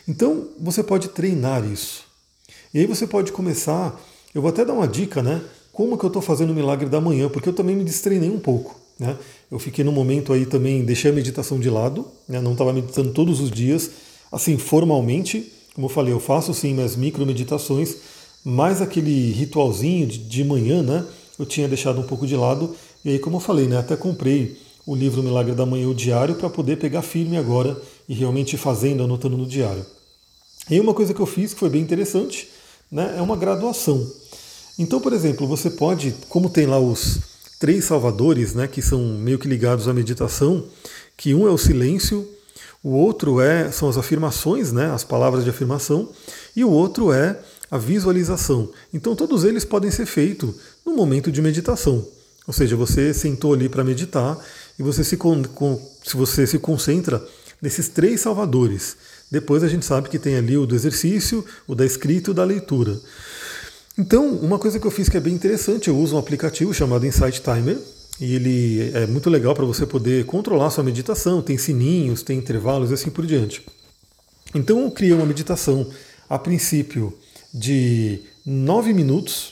Então 0.09 0.49
você 0.59 0.83
pode 0.83 1.09
treinar 1.09 1.65
isso. 1.65 2.05
E 2.73 2.81
aí 2.81 2.87
você 2.87 3.07
pode 3.07 3.33
começar. 3.33 4.01
Eu 4.35 4.41
vou 4.41 4.49
até 4.49 4.65
dar 4.65 4.73
uma 4.73 4.89
dica, 4.89 5.23
né? 5.23 5.43
Como 5.73 5.97
que 5.97 6.05
eu 6.05 6.09
estou 6.09 6.23
fazendo 6.23 6.51
o 6.51 6.55
milagre 6.55 6.89
da 6.89 7.01
manhã? 7.01 7.29
Porque 7.29 7.49
eu 7.49 7.53
também 7.53 7.77
me 7.77 7.85
destreinei 7.85 8.31
um 8.31 8.39
pouco. 8.39 8.79
Né? 8.99 9.17
Eu 9.51 9.59
fiquei 9.59 9.85
no 9.85 9.93
momento 9.93 10.33
aí 10.33 10.47
também, 10.47 10.85
deixei 10.85 11.11
a 11.11 11.15
meditação 11.15 11.59
de 11.59 11.69
lado, 11.69 12.07
né? 12.29 12.41
não 12.41 12.53
estava 12.53 12.73
meditando 12.73 13.11
todos 13.13 13.41
os 13.41 13.51
dias, 13.51 13.91
assim, 14.31 14.59
formalmente. 14.59 15.53
Como 15.75 15.87
eu 15.87 15.91
falei, 15.91 16.13
eu 16.13 16.21
faço 16.21 16.53
sim 16.53 16.75
minhas 16.75 16.95
micro 16.95 17.25
meditações, 17.25 17.97
mas 18.45 18.83
aquele 18.83 19.33
ritualzinho 19.33 20.07
de, 20.07 20.19
de 20.19 20.45
manhã, 20.45 20.83
né? 20.83 21.07
Eu 21.39 21.47
tinha 21.47 21.67
deixado 21.67 22.01
um 22.01 22.05
pouco 22.05 22.27
de 22.27 22.37
lado. 22.37 22.77
E 23.05 23.11
aí, 23.11 23.19
como 23.19 23.37
eu 23.37 23.41
falei, 23.41 23.67
né? 23.67 23.79
Até 23.79 23.97
comprei 23.97 24.61
o 24.87 24.95
livro 24.95 25.23
Milagre 25.23 25.55
da 25.55 25.67
Manhã, 25.67 25.89
o 25.89 25.95
diário, 25.95 26.35
para 26.35 26.51
poder 26.51 26.77
pegar 26.77 27.03
firme 27.03 27.37
agora 27.37 27.81
e 28.09 28.15
realmente 28.15 28.57
fazendo, 28.57 29.03
anotando 29.03 29.37
no 29.37 29.47
diário. 29.47 29.85
E 30.71 30.79
uma 30.79 30.95
coisa 30.95 31.13
que 31.13 31.21
eu 31.21 31.27
fiz 31.27 31.53
que 31.53 31.61
foi 31.61 31.69
bem 31.69 31.83
interessante, 31.83 32.49
né, 32.91 33.15
é 33.17 33.23
uma 33.23 33.37
graduação. 33.37 34.07
Então, 34.79 35.01
por 35.01 35.13
exemplo, 35.13 35.47
você 35.47 35.71
pode, 35.71 36.15
como 36.29 36.49
tem 36.49 36.67
lá 36.67 36.79
os 36.79 37.19
três 37.59 37.85
salvadores, 37.85 38.55
né, 38.55 38.67
que 38.67 38.83
são 38.83 39.01
meio 39.01 39.39
que 39.39 39.49
ligados 39.49 39.89
à 39.89 39.93
meditação, 39.93 40.65
que 41.17 41.35
um 41.35 41.47
é 41.47 41.51
o 41.51 41.59
silêncio, 41.59 42.29
o 42.83 42.91
outro 42.91 43.41
é 43.41 43.71
são 43.71 43.89
as 43.89 43.97
afirmações, 43.97 44.73
né, 44.73 44.91
as 44.91 45.05
palavras 45.05 45.45
de 45.45 45.51
afirmação, 45.51 46.09
e 46.57 46.65
o 46.65 46.71
outro 46.71 47.13
é 47.13 47.39
a 47.71 47.79
visualização. 47.79 48.69
Então, 48.93 49.15
todos 49.15 49.45
eles 49.45 49.65
podem 49.65 49.91
ser 49.91 50.07
feitos 50.07 50.55
no 50.85 50.95
momento 50.95 51.31
de 51.31 51.41
meditação. 51.41 52.05
Ou 52.47 52.53
seja, 52.53 52.77
você 52.77 53.15
sentou 53.15 53.55
ali 53.55 53.69
para 53.69 53.85
meditar 53.85 54.39
e 54.79 54.83
você 54.83 55.05
se, 55.05 55.17
se 55.17 56.17
você 56.17 56.47
se 56.47 56.59
concentra 56.59 57.25
nesses 57.61 57.89
três 57.89 58.21
salvadores. 58.21 58.97
Depois 59.31 59.63
a 59.63 59.69
gente 59.69 59.85
sabe 59.85 60.09
que 60.09 60.19
tem 60.19 60.37
ali 60.37 60.57
o 60.57 60.67
do 60.67 60.75
exercício, 60.75 61.45
o 61.67 61.75
da 61.75 61.87
escrita 61.87 62.31
e 62.31 62.33
o 62.33 62.35
da 62.35 62.45
leitura. 62.45 63.01
Então, 63.97 64.29
uma 64.37 64.59
coisa 64.59 64.81
que 64.81 64.87
eu 64.87 64.91
fiz 64.91 65.09
que 65.09 65.17
é 65.17 65.21
bem 65.21 65.35
interessante, 65.35 65.89
eu 65.89 65.97
uso 65.97 66.17
um 66.17 66.19
aplicativo 66.19 66.73
chamado 66.73 67.07
Insight 67.07 67.43
Timer, 67.43 67.79
e 68.21 68.35
ele 68.35 68.91
é 68.95 69.07
muito 69.07 69.31
legal 69.31 69.55
para 69.55 69.65
você 69.65 69.87
poder 69.87 70.25
controlar 70.27 70.71
sua 70.71 70.85
meditação, 70.85 71.43
tem 71.43 71.59
sininhos, 71.59 72.23
tem 72.23 72.39
intervalos 72.39 72.91
e 72.91 72.95
assim 72.95 73.11
por 73.11 73.27
diante. 73.27 73.65
Então 74.55 74.81
eu 74.81 74.91
criei 74.91 75.13
uma 75.13 75.27
meditação 75.27 75.91
a 76.29 76.39
princípio 76.39 77.17
de 77.53 78.21
nove 78.45 78.93
minutos, 78.93 79.52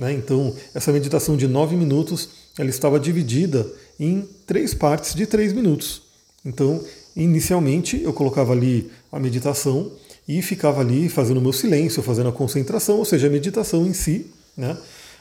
né? 0.00 0.12
então 0.14 0.54
essa 0.74 0.90
meditação 0.90 1.36
de 1.36 1.46
nove 1.46 1.76
minutos 1.76 2.30
ela 2.58 2.70
estava 2.70 2.98
dividida 2.98 3.70
em 3.98 4.26
três 4.46 4.72
partes 4.72 5.14
de 5.14 5.26
três 5.26 5.52
minutos. 5.52 6.02
Então, 6.42 6.82
inicialmente, 7.14 8.00
eu 8.02 8.12
colocava 8.14 8.52
ali 8.52 8.90
a 9.12 9.20
meditação 9.20 9.92
e 10.26 10.40
ficava 10.40 10.80
ali 10.80 11.08
fazendo 11.10 11.36
o 11.36 11.40
meu 11.40 11.52
silêncio, 11.52 12.02
fazendo 12.02 12.30
a 12.30 12.32
concentração, 12.32 12.98
ou 12.98 13.04
seja, 13.04 13.26
a 13.26 13.30
meditação 13.30 13.86
em 13.86 13.92
si. 13.92 14.26
Né? 14.56 14.76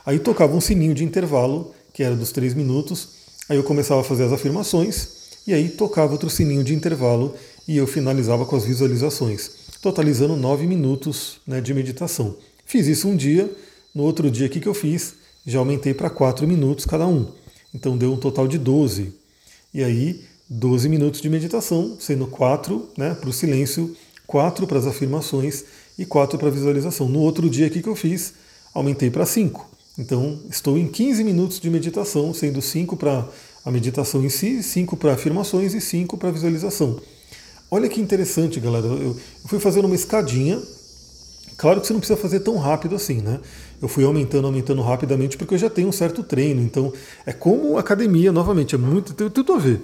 Aí 0.05 0.17
tocava 0.17 0.55
um 0.55 0.62
sininho 0.62 0.93
de 0.93 1.03
intervalo, 1.03 1.74
que 1.93 2.01
era 2.01 2.15
dos 2.15 2.31
três 2.31 2.53
minutos, 2.53 3.09
aí 3.50 3.57
eu 3.57 3.63
começava 3.63 4.00
a 4.00 4.03
fazer 4.03 4.24
as 4.24 4.31
afirmações, 4.31 5.09
e 5.45 5.53
aí 5.53 5.67
tocava 5.67 6.13
outro 6.13 6.29
sininho 6.29 6.63
de 6.63 6.74
intervalo 6.74 7.36
e 7.67 7.75
eu 7.75 7.86
finalizava 7.86 8.45
com 8.45 8.55
as 8.55 8.63
visualizações, 8.63 9.51
totalizando 9.81 10.38
nove 10.38 10.65
minutos 10.65 11.41
né, 11.45 11.59
de 11.59 11.74
meditação. 11.74 12.38
Fiz 12.65 12.88
isso 12.88 13.07
um 13.07 13.15
dia, 13.15 13.51
no 13.93 14.03
outro 14.03 14.29
dia, 14.29 14.48
o 14.48 14.50
que, 14.50 14.65
eu 14.65 14.74
fiz? 14.74 15.15
Já 15.46 15.60
aumentei 15.60 15.93
para 15.93 16.10
quatro 16.10 16.48
minutos 16.48 16.86
cada 16.86 17.08
um. 17.08 17.31
Então 17.74 17.98
deu 17.98 18.13
um 18.13 18.17
total 18.17 18.48
de 18.48 18.58
12. 18.58 19.13
E 19.74 19.84
aí, 19.84 20.24
12 20.50 20.89
minutos 20.89 21.22
de 21.22 21.29
meditação, 21.29 21.98
sendo 22.00 22.27
4 22.27 22.89
né, 22.98 23.13
para 23.13 23.29
o 23.29 23.34
silêncio, 23.34 23.96
4 24.25 24.67
para 24.67 24.79
as 24.79 24.88
afirmações 24.88 25.63
e 25.98 26.05
4 26.05 26.38
para 26.38 26.48
a 26.48 26.51
visualização. 26.51 27.08
No 27.10 27.19
outro 27.19 27.50
dia 27.50 27.67
aqui 27.67 27.81
que 27.81 27.89
eu 27.89 27.96
fiz, 27.96 28.34
aumentei 28.74 29.10
para 29.10 29.25
5. 29.25 29.69
Então, 29.98 30.39
estou 30.50 30.77
em 30.77 30.88
15 30.88 31.24
minutos 31.24 31.60
de 31.60 31.69
meditação, 31.69 32.34
sendo 32.34 32.62
5 32.62 32.96
para 32.96 33.27
a 33.65 33.72
meditação 33.72 34.24
em 34.24 34.29
si, 34.29 34.63
5 34.63 34.96
para 34.96 35.13
afirmações 35.13 35.74
e 35.74 35.81
5 35.81 36.17
para 36.17 36.31
visualização. 36.31 37.00
Olha 37.69 37.89
que 37.89 38.01
interessante, 38.01 38.60
galera. 38.60 38.88
Eu 38.88 39.15
fui 39.46 39.60
fazendo 39.60 39.86
uma 39.86 39.96
escadinha. 39.96 40.60
Claro 41.58 41.81
que 41.81 41.88
você 41.88 41.93
não 41.93 42.00
precisa 42.00 42.17
fazer 42.17 42.39
tão 42.39 42.58
rápido 42.58 42.96
assim, 42.96 43.22
né? 43.22 43.39
Eu 43.81 43.88
fui 43.88 44.03
aumentando, 44.03 44.45
aumentando 44.45 44.81
rapidamente 44.81 45.38
porque 45.38 45.53
eu 45.53 45.57
já 45.57 45.69
tenho 45.69 45.88
um 45.88 45.91
certo 45.91 46.24
treino. 46.24 46.62
Então, 46.62 46.91
é 47.25 47.31
como 47.31 47.77
academia, 47.77 48.31
novamente, 48.31 48.75
é 48.75 48.77
muito, 48.77 49.13
tem 49.13 49.29
tudo 49.29 49.53
a 49.53 49.57
ver. 49.57 49.81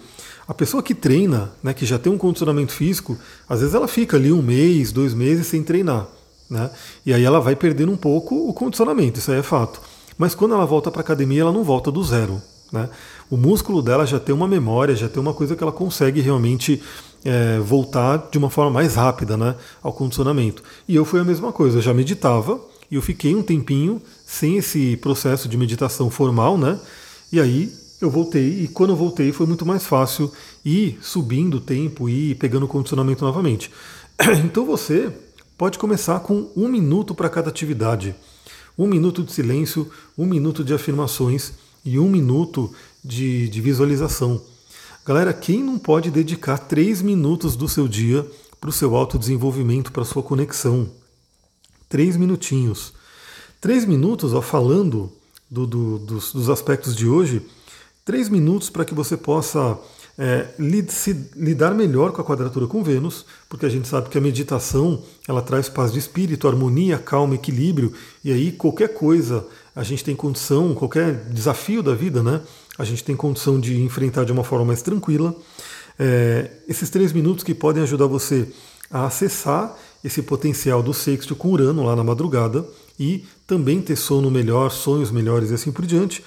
A 0.48 0.54
pessoa 0.54 0.84
que 0.84 0.94
treina, 0.94 1.52
né, 1.64 1.74
que 1.74 1.86
já 1.86 1.98
tem 1.98 2.12
um 2.12 2.18
condicionamento 2.18 2.72
físico, 2.72 3.18
às 3.50 3.62
vezes 3.62 3.74
ela 3.74 3.88
fica 3.88 4.18
ali 4.18 4.32
um 4.32 4.42
mês, 4.42 4.92
dois 4.92 5.14
meses 5.14 5.48
sem 5.48 5.64
treinar. 5.64 6.08
Né? 6.50 6.70
E 7.06 7.14
aí 7.14 7.24
ela 7.24 7.40
vai 7.40 7.56
perdendo 7.56 7.92
um 7.92 7.98
pouco 7.98 8.48
o 8.48 8.54
condicionamento, 8.54 9.20
isso 9.20 9.32
aí 9.32 9.40
é 9.40 9.44
fato. 9.44 9.82
Mas 10.18 10.36
quando 10.36 10.54
ela 10.54 10.66
volta 10.66 10.92
para 10.92 11.02
a 11.02 11.04
academia, 11.04 11.42
ela 11.42 11.52
não 11.52 11.64
volta 11.64 11.92
do 11.92 12.04
zero. 12.04 12.42
Né? 12.72 12.90
O 13.30 13.38
músculo 13.38 13.82
dela 13.82 14.06
já 14.06 14.20
tem 14.20 14.36
uma 14.36 14.48
memória, 14.48 14.96
já 14.96 15.10
tem 15.10 15.22
uma 15.22 15.34
coisa 15.34 15.56
que 15.56 15.64
ela 15.64 15.72
consegue 15.72 16.22
realmente 16.22 16.82
é, 17.24 17.60
voltar 17.60 18.30
de 18.32 18.38
uma 18.38 18.50
forma 18.50 18.72
mais 18.72 18.96
rápida 18.96 19.36
né, 19.36 19.56
ao 19.82 19.92
condicionamento. 19.92 20.62
E 20.88 20.96
eu 20.96 21.04
fui 21.04 21.20
a 21.20 21.24
mesma 21.24 21.52
coisa, 21.52 21.80
eu 21.80 21.82
já 21.82 21.94
meditava, 21.94 22.60
e 22.90 22.96
eu 22.96 23.02
fiquei 23.02 23.36
um 23.36 23.42
tempinho 23.42 24.02
sem 24.26 24.58
esse 24.58 24.98
processo 24.98 25.48
de 25.48 25.58
meditação 25.58 26.10
formal, 26.10 26.58
né? 26.58 26.80
E 27.32 27.40
aí 27.40 27.72
eu 28.02 28.10
voltei, 28.10 28.64
e 28.64 28.68
quando 28.68 28.92
eu 28.92 28.96
voltei 28.96 29.32
foi 29.32 29.46
muito 29.46 29.66
mais 29.66 29.86
fácil 29.86 30.32
ir 30.64 30.98
subindo 31.02 31.56
o 31.56 31.62
tempo 31.62 32.10
e 32.10 32.36
pegando 32.36 32.66
o 32.66 32.70
condicionamento 32.70 33.24
novamente. 33.24 33.72
Então 34.46 34.66
você 34.66 35.12
pode 35.58 35.78
começar 35.78 36.20
com 36.20 36.50
um 36.56 36.68
minuto 36.68 37.16
para 37.16 37.30
cada 37.30 37.50
atividade. 37.50 38.16
Um 38.78 38.88
minuto 38.88 39.24
de 39.24 39.32
silêncio, 39.32 39.90
um 40.18 40.26
minuto 40.26 40.64
de 40.64 40.74
afirmações 40.74 41.54
e 41.84 41.98
um 41.98 42.10
minuto 42.10 42.74
de, 43.04 43.48
de 43.48 43.62
visualização. 43.62 44.42
Galera, 45.06 45.34
quem 45.34 45.64
não 45.64 45.78
pode 45.78 46.12
dedicar 46.12 46.58
três 46.58 47.02
minutos 47.02 47.56
do 47.56 47.70
seu 47.70 47.88
dia 47.88 48.26
para 48.60 48.70
o 48.70 48.74
seu 48.74 48.96
autodesenvolvimento, 48.96 49.92
para 49.92 50.02
a 50.02 50.06
sua 50.06 50.24
conexão? 50.24 50.90
Três 51.96 52.18
minutinhos. 52.18 52.92
Três 53.62 53.86
minutos, 53.86 54.34
ó, 54.34 54.42
falando 54.42 55.10
do, 55.50 55.66
do, 55.66 55.98
dos, 55.98 56.34
dos, 56.34 56.50
aspectos 56.50 56.94
de 56.94 57.08
hoje, 57.08 57.42
três 58.04 58.28
minutos 58.28 58.70
para 58.70 58.84
que 58.84 58.94
você 58.94 59.16
possa 59.16 59.80
é, 60.18 60.46
se 60.90 61.14
lidar 61.38 61.74
melhor 61.74 62.12
com 62.12 62.20
a 62.20 62.26
quadratura 62.26 62.68
com 62.68 62.84
Vênus, 62.84 63.26
porque 63.48 63.66
a 63.66 63.70
gente 63.70 63.88
sabe 63.88 64.10
que 64.10 64.18
a 64.18 64.22
meditação 64.22 65.02
ela 65.26 65.42
traz 65.42 65.70
paz 65.70 65.94
de 65.94 66.00
espírito, 66.00 66.50
harmonia, 66.50 66.98
calma, 66.98 67.36
equilíbrio, 67.36 67.94
e 68.26 68.30
aí 68.30 68.52
qualquer 68.52 68.90
coisa 68.90 69.48
a 69.74 69.82
gente 69.82 70.04
tem 70.04 70.18
condição, 70.18 70.76
qualquer 70.76 71.30
desafio 71.30 71.82
da 71.82 71.96
vida, 71.96 72.22
né? 72.22 72.42
A 72.78 72.84
gente 72.84 73.06
tem 73.06 73.16
condição 73.16 73.58
de 73.58 73.82
enfrentar 73.82 74.26
de 74.26 74.34
uma 74.34 74.44
forma 74.44 74.66
mais 74.66 74.82
tranquila. 74.82 75.34
É, 75.98 76.52
esses 76.68 76.90
três 76.90 77.14
minutos 77.14 77.42
que 77.42 77.56
podem 77.56 77.84
ajudar 77.84 78.08
você 78.08 78.50
a 78.92 79.06
acessar 79.06 79.74
esse 80.06 80.22
potencial 80.22 80.84
do 80.84 80.94
sexto 80.94 81.36
com 81.36 81.50
Urano 81.50 81.84
lá 81.84 81.96
na 81.96 82.04
madrugada 82.04 82.64
e 83.00 83.26
também 83.48 83.82
ter 83.82 83.96
sono 83.96 84.30
melhor, 84.30 84.70
sonhos 84.70 85.10
melhores 85.10 85.50
e 85.50 85.56
assim 85.56 85.72
por 85.72 85.84
diante. 85.84 86.24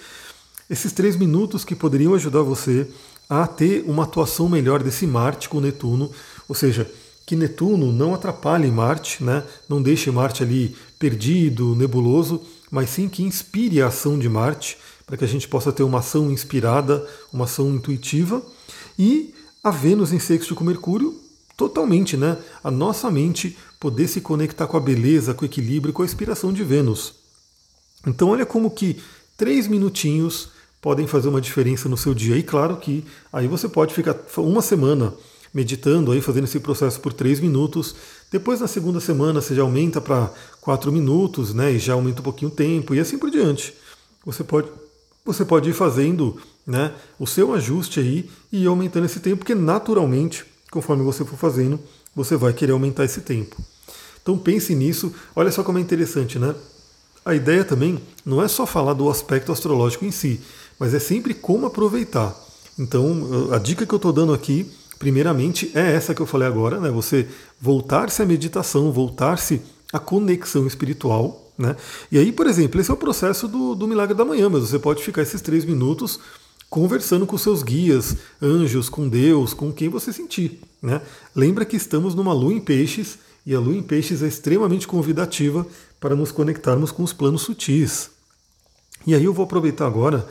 Esses 0.68 0.90
três 0.90 1.14
minutos 1.14 1.64
que 1.64 1.76
poderiam 1.76 2.12
ajudar 2.14 2.42
você 2.42 2.88
a 3.30 3.46
ter 3.46 3.84
uma 3.86 4.02
atuação 4.02 4.48
melhor 4.48 4.82
desse 4.82 5.06
Marte 5.06 5.48
com 5.48 5.60
Netuno, 5.60 6.10
ou 6.48 6.56
seja, 6.56 6.90
que 7.24 7.36
Netuno 7.36 7.92
não 7.92 8.14
atrapalhe 8.14 8.68
Marte, 8.68 9.22
né? 9.22 9.44
não 9.68 9.80
deixe 9.80 10.10
Marte 10.10 10.42
ali 10.42 10.74
perdido, 10.98 11.76
nebuloso, 11.76 12.42
mas 12.72 12.90
sim 12.90 13.08
que 13.08 13.22
inspire 13.22 13.80
a 13.80 13.86
ação 13.86 14.18
de 14.18 14.28
Marte, 14.28 14.76
para 15.06 15.16
que 15.16 15.24
a 15.24 15.28
gente 15.28 15.46
possa 15.46 15.70
ter 15.70 15.84
uma 15.84 16.00
ação 16.00 16.32
inspirada, 16.32 17.06
uma 17.32 17.44
ação 17.44 17.72
intuitiva, 17.72 18.42
e 18.98 19.32
a 19.62 19.70
Vênus 19.70 20.12
em 20.12 20.18
sexto 20.18 20.56
com 20.56 20.64
Mercúrio, 20.64 21.14
totalmente, 21.58 22.16
né? 22.16 22.38
A 22.62 22.70
nossa 22.70 23.10
mente 23.10 23.58
poder 23.78 24.08
se 24.08 24.20
conectar 24.20 24.66
com 24.66 24.76
a 24.76 24.80
beleza, 24.80 25.34
com 25.34 25.42
o 25.42 25.46
equilíbrio, 25.46 25.92
com 25.92 26.02
a 26.02 26.04
inspiração 26.04 26.52
de 26.52 26.64
Vênus. 26.64 27.14
Então 28.06 28.28
olha 28.30 28.46
como 28.46 28.70
que 28.70 28.96
três 29.36 29.66
minutinhos 29.66 30.50
podem 30.80 31.06
fazer 31.06 31.28
uma 31.28 31.40
diferença 31.40 31.88
no 31.88 31.96
seu 31.96 32.14
dia. 32.14 32.36
E 32.36 32.42
claro 32.42 32.76
que 32.76 33.04
aí 33.32 33.46
você 33.46 33.68
pode 33.68 33.94
ficar 33.94 34.16
uma 34.36 34.62
semana 34.62 35.14
meditando, 35.52 36.12
aí 36.12 36.20
fazendo 36.20 36.44
esse 36.44 36.60
processo 36.60 37.00
por 37.00 37.12
três 37.12 37.40
minutos. 37.40 37.94
Depois 38.30 38.60
na 38.60 38.68
segunda 38.68 39.00
semana 39.00 39.40
você 39.40 39.54
já 39.54 39.62
aumenta 39.62 40.00
para 40.00 40.32
quatro 40.60 40.92
minutos, 40.92 41.54
né? 41.54 41.72
E 41.72 41.78
já 41.78 41.94
aumenta 41.94 42.20
um 42.20 42.24
pouquinho 42.24 42.50
o 42.50 42.54
tempo 42.54 42.94
e 42.94 43.00
assim 43.00 43.18
por 43.18 43.30
diante. 43.30 43.74
Você 44.24 44.44
pode, 44.44 44.68
você 45.24 45.44
pode 45.44 45.70
ir 45.70 45.72
fazendo 45.72 46.40
né, 46.66 46.92
o 47.18 47.26
seu 47.26 47.54
ajuste 47.54 47.98
aí 47.98 48.28
e 48.52 48.64
ir 48.64 48.66
aumentando 48.66 49.06
esse 49.06 49.20
tempo, 49.20 49.38
porque 49.38 49.54
naturalmente, 49.54 50.44
conforme 50.70 51.02
você 51.02 51.24
for 51.24 51.38
fazendo, 51.38 51.80
você 52.14 52.36
vai 52.36 52.52
querer 52.52 52.72
aumentar 52.72 53.04
esse 53.04 53.20
tempo. 53.20 53.56
Então 54.22 54.36
pense 54.36 54.74
nisso. 54.74 55.12
Olha 55.34 55.50
só 55.50 55.62
como 55.62 55.78
é 55.78 55.80
interessante, 55.80 56.38
né? 56.38 56.54
A 57.24 57.34
ideia 57.34 57.64
também 57.64 58.00
não 58.24 58.42
é 58.42 58.48
só 58.48 58.66
falar 58.66 58.94
do 58.94 59.08
aspecto 59.08 59.52
astrológico 59.52 60.04
em 60.04 60.10
si, 60.10 60.40
mas 60.78 60.94
é 60.94 60.98
sempre 60.98 61.34
como 61.34 61.66
aproveitar. 61.66 62.34
Então, 62.78 63.52
a 63.52 63.58
dica 63.58 63.84
que 63.84 63.92
eu 63.92 63.96
estou 63.96 64.12
dando 64.12 64.32
aqui, 64.32 64.70
primeiramente, 64.98 65.70
é 65.74 65.92
essa 65.94 66.14
que 66.14 66.22
eu 66.22 66.26
falei 66.26 66.46
agora, 66.46 66.80
né? 66.80 66.90
Você 66.90 67.26
voltar-se 67.60 68.22
à 68.22 68.24
meditação, 68.24 68.92
voltar-se 68.92 69.60
à 69.92 69.98
conexão 69.98 70.66
espiritual. 70.66 71.52
Né? 71.58 71.74
E 72.10 72.18
aí, 72.18 72.30
por 72.30 72.46
exemplo, 72.46 72.80
esse 72.80 72.90
é 72.90 72.94
o 72.94 72.96
processo 72.96 73.48
do, 73.48 73.74
do 73.74 73.88
milagre 73.88 74.14
da 74.14 74.24
manhã, 74.24 74.48
mas 74.48 74.62
você 74.62 74.78
pode 74.78 75.02
ficar 75.02 75.22
esses 75.22 75.42
três 75.42 75.64
minutos 75.64 76.20
conversando 76.70 77.26
com 77.26 77.38
seus 77.38 77.62
guias, 77.62 78.16
anjos, 78.42 78.88
com 78.88 79.08
Deus, 79.08 79.54
com 79.54 79.72
quem 79.72 79.88
você 79.88 80.12
sentir. 80.12 80.60
Né? 80.82 81.00
Lembra 81.34 81.64
que 81.64 81.76
estamos 81.76 82.14
numa 82.14 82.32
lua 82.32 82.52
em 82.52 82.60
peixes 82.60 83.18
e 83.46 83.54
a 83.54 83.60
lua 83.60 83.74
em 83.74 83.82
peixes 83.82 84.22
é 84.22 84.26
extremamente 84.26 84.86
convidativa 84.86 85.66
para 85.98 86.14
nos 86.14 86.30
conectarmos 86.30 86.92
com 86.92 87.02
os 87.02 87.12
planos 87.12 87.42
sutis. 87.42 88.10
E 89.06 89.14
aí 89.14 89.24
eu 89.24 89.32
vou 89.32 89.44
aproveitar 89.44 89.86
agora 89.86 90.28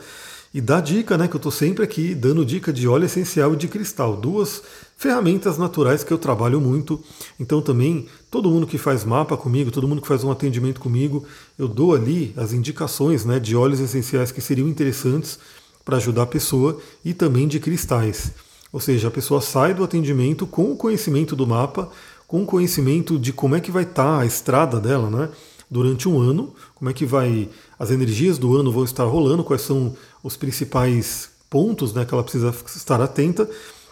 e 0.54 0.60
dar 0.60 0.80
dica, 0.80 1.18
né, 1.18 1.28
que 1.28 1.34
eu 1.34 1.38
estou 1.38 1.52
sempre 1.52 1.84
aqui 1.84 2.14
dando 2.14 2.44
dica 2.44 2.72
de 2.72 2.88
óleo 2.88 3.04
essencial 3.04 3.52
e 3.52 3.56
de 3.56 3.68
cristal, 3.68 4.16
duas 4.16 4.62
ferramentas 4.96 5.58
naturais 5.58 6.02
que 6.02 6.12
eu 6.12 6.18
trabalho 6.18 6.60
muito. 6.60 7.02
Então 7.38 7.60
também 7.60 8.06
todo 8.30 8.48
mundo 8.48 8.66
que 8.66 8.78
faz 8.78 9.04
mapa 9.04 9.36
comigo, 9.36 9.70
todo 9.70 9.88
mundo 9.88 10.00
que 10.00 10.08
faz 10.08 10.24
um 10.24 10.30
atendimento 10.30 10.80
comigo, 10.80 11.24
eu 11.58 11.68
dou 11.68 11.94
ali 11.94 12.32
as 12.36 12.52
indicações, 12.52 13.24
né, 13.24 13.38
de 13.38 13.54
óleos 13.54 13.80
essenciais 13.80 14.32
que 14.32 14.40
seriam 14.40 14.68
interessantes 14.68 15.38
para 15.88 15.96
ajudar 15.96 16.24
a 16.24 16.26
pessoa 16.26 16.78
e 17.02 17.14
também 17.14 17.48
de 17.48 17.58
cristais. 17.58 18.32
Ou 18.70 18.78
seja, 18.78 19.08
a 19.08 19.10
pessoa 19.10 19.40
sai 19.40 19.72
do 19.72 19.82
atendimento 19.82 20.46
com 20.46 20.70
o 20.70 20.76
conhecimento 20.76 21.34
do 21.34 21.46
mapa, 21.46 21.90
com 22.26 22.42
o 22.42 22.46
conhecimento 22.46 23.18
de 23.18 23.32
como 23.32 23.56
é 23.56 23.60
que 23.60 23.70
vai 23.70 23.84
estar 23.84 24.18
tá 24.18 24.20
a 24.20 24.26
estrada 24.26 24.78
dela, 24.78 25.08
né? 25.08 25.30
Durante 25.70 26.06
um 26.06 26.20
ano, 26.20 26.54
como 26.74 26.90
é 26.90 26.92
que 26.92 27.06
vai. 27.06 27.48
As 27.78 27.90
energias 27.90 28.36
do 28.36 28.54
ano 28.54 28.70
vão 28.70 28.84
estar 28.84 29.04
rolando, 29.04 29.42
quais 29.42 29.62
são 29.62 29.96
os 30.22 30.36
principais 30.36 31.30
pontos 31.48 31.94
né, 31.94 32.04
que 32.04 32.12
ela 32.12 32.22
precisa 32.22 32.54
estar 32.76 33.00
atenta, 33.00 33.48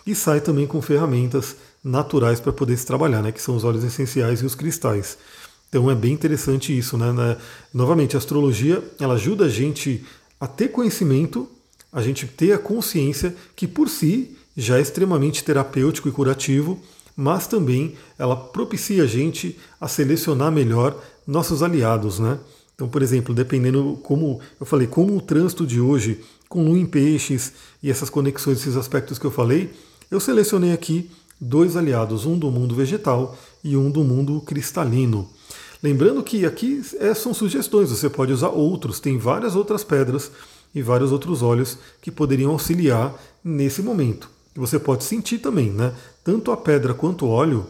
e 0.06 0.14
sai 0.14 0.42
também 0.42 0.66
com 0.66 0.82
ferramentas 0.82 1.56
naturais 1.82 2.40
para 2.40 2.52
poder 2.52 2.76
se 2.76 2.85
trabalhar, 2.85 3.22
né, 3.22 3.32
que 3.32 3.40
são 3.40 3.56
os 3.56 3.64
óleos 3.64 3.85
essenciais 3.85 4.42
e 4.42 4.44
os 4.44 4.54
cristais. 4.54 5.16
Então 5.70 5.90
é 5.90 5.94
bem 5.94 6.12
interessante 6.12 6.76
isso, 6.76 6.98
né? 6.98 7.11
né? 7.11 7.38
Novamente, 7.72 8.16
a 8.16 8.18
astrologia 8.18 8.85
ela 9.00 9.14
ajuda 9.14 9.46
a 9.46 9.48
gente 9.48 10.04
a 10.38 10.46
ter 10.46 10.68
conhecimento, 10.68 11.48
a 11.92 12.03
gente 12.03 12.27
ter 12.27 12.53
a 12.53 12.59
consciência 12.59 13.35
que 13.55 13.66
por 13.66 13.88
si 13.88 14.37
já 14.57 14.79
é 14.79 14.81
extremamente 14.81 15.44
terapêutico 15.44 16.09
e 16.09 16.12
curativo, 16.12 16.81
mas 17.16 17.46
também 17.46 17.94
ela 18.18 18.37
propicia 18.37 19.05
a 19.05 19.07
gente 19.07 19.59
a 19.81 19.88
selecionar 19.88 20.53
melhor 20.53 21.01
nossos 21.27 21.62
aliados, 21.62 22.18
né? 22.18 22.38
Então, 22.75 22.88
por 22.88 23.03
exemplo, 23.03 23.35
dependendo 23.35 23.99
como 24.03 24.38
eu 24.61 24.66
falei, 24.66 24.87
como 24.87 25.16
o 25.16 25.20
trânsito 25.20 25.66
de 25.66 25.81
hoje, 25.81 26.20
com 26.49 26.64
lua 26.64 26.79
em 26.79 26.85
peixes 26.85 27.53
e 27.83 27.90
essas 27.90 28.11
conexões, 28.11 28.59
esses 28.61 28.77
aspectos 28.77 29.18
que 29.18 29.25
eu 29.25 29.31
falei, 29.31 29.70
eu 30.11 30.20
selecionei 30.20 30.72
aqui 30.72 31.11
dois 31.40 31.77
aliados, 31.77 32.27
um 32.27 32.38
do 32.38 32.51
mundo 32.51 32.75
vegetal 32.75 33.37
e 33.64 33.77
um 33.77 33.90
do 33.90 34.05
mundo 34.05 34.40
cristalino. 34.42 35.29
Lembrando 35.83 36.22
que 36.22 36.44
aqui 36.44 36.83
é, 36.99 37.14
são 37.14 37.33
sugestões, 37.33 37.90
você 37.90 38.09
pode 38.09 38.33
usar 38.33 38.49
outros, 38.49 39.01
tem 39.01 39.18
várias 39.18 39.55
outras 39.55 39.85
pedras 39.85 40.31
e 40.74 40.83
vários 40.83 41.12
outros 41.12 41.42
óleos 41.42 41.79
que 42.00 42.11
poderiam 42.11 42.52
auxiliar 42.52 43.14
nesse 43.42 43.83
momento. 43.83 44.31
E 44.55 44.59
você 44.59 44.79
pode 44.79 45.05
sentir 45.05 45.38
também, 45.38 45.70
né? 45.70 45.92
Tanto 46.24 46.50
a 46.50 46.57
pedra 46.57 46.94
quanto 46.94 47.26
o 47.26 47.31
óleo, 47.31 47.66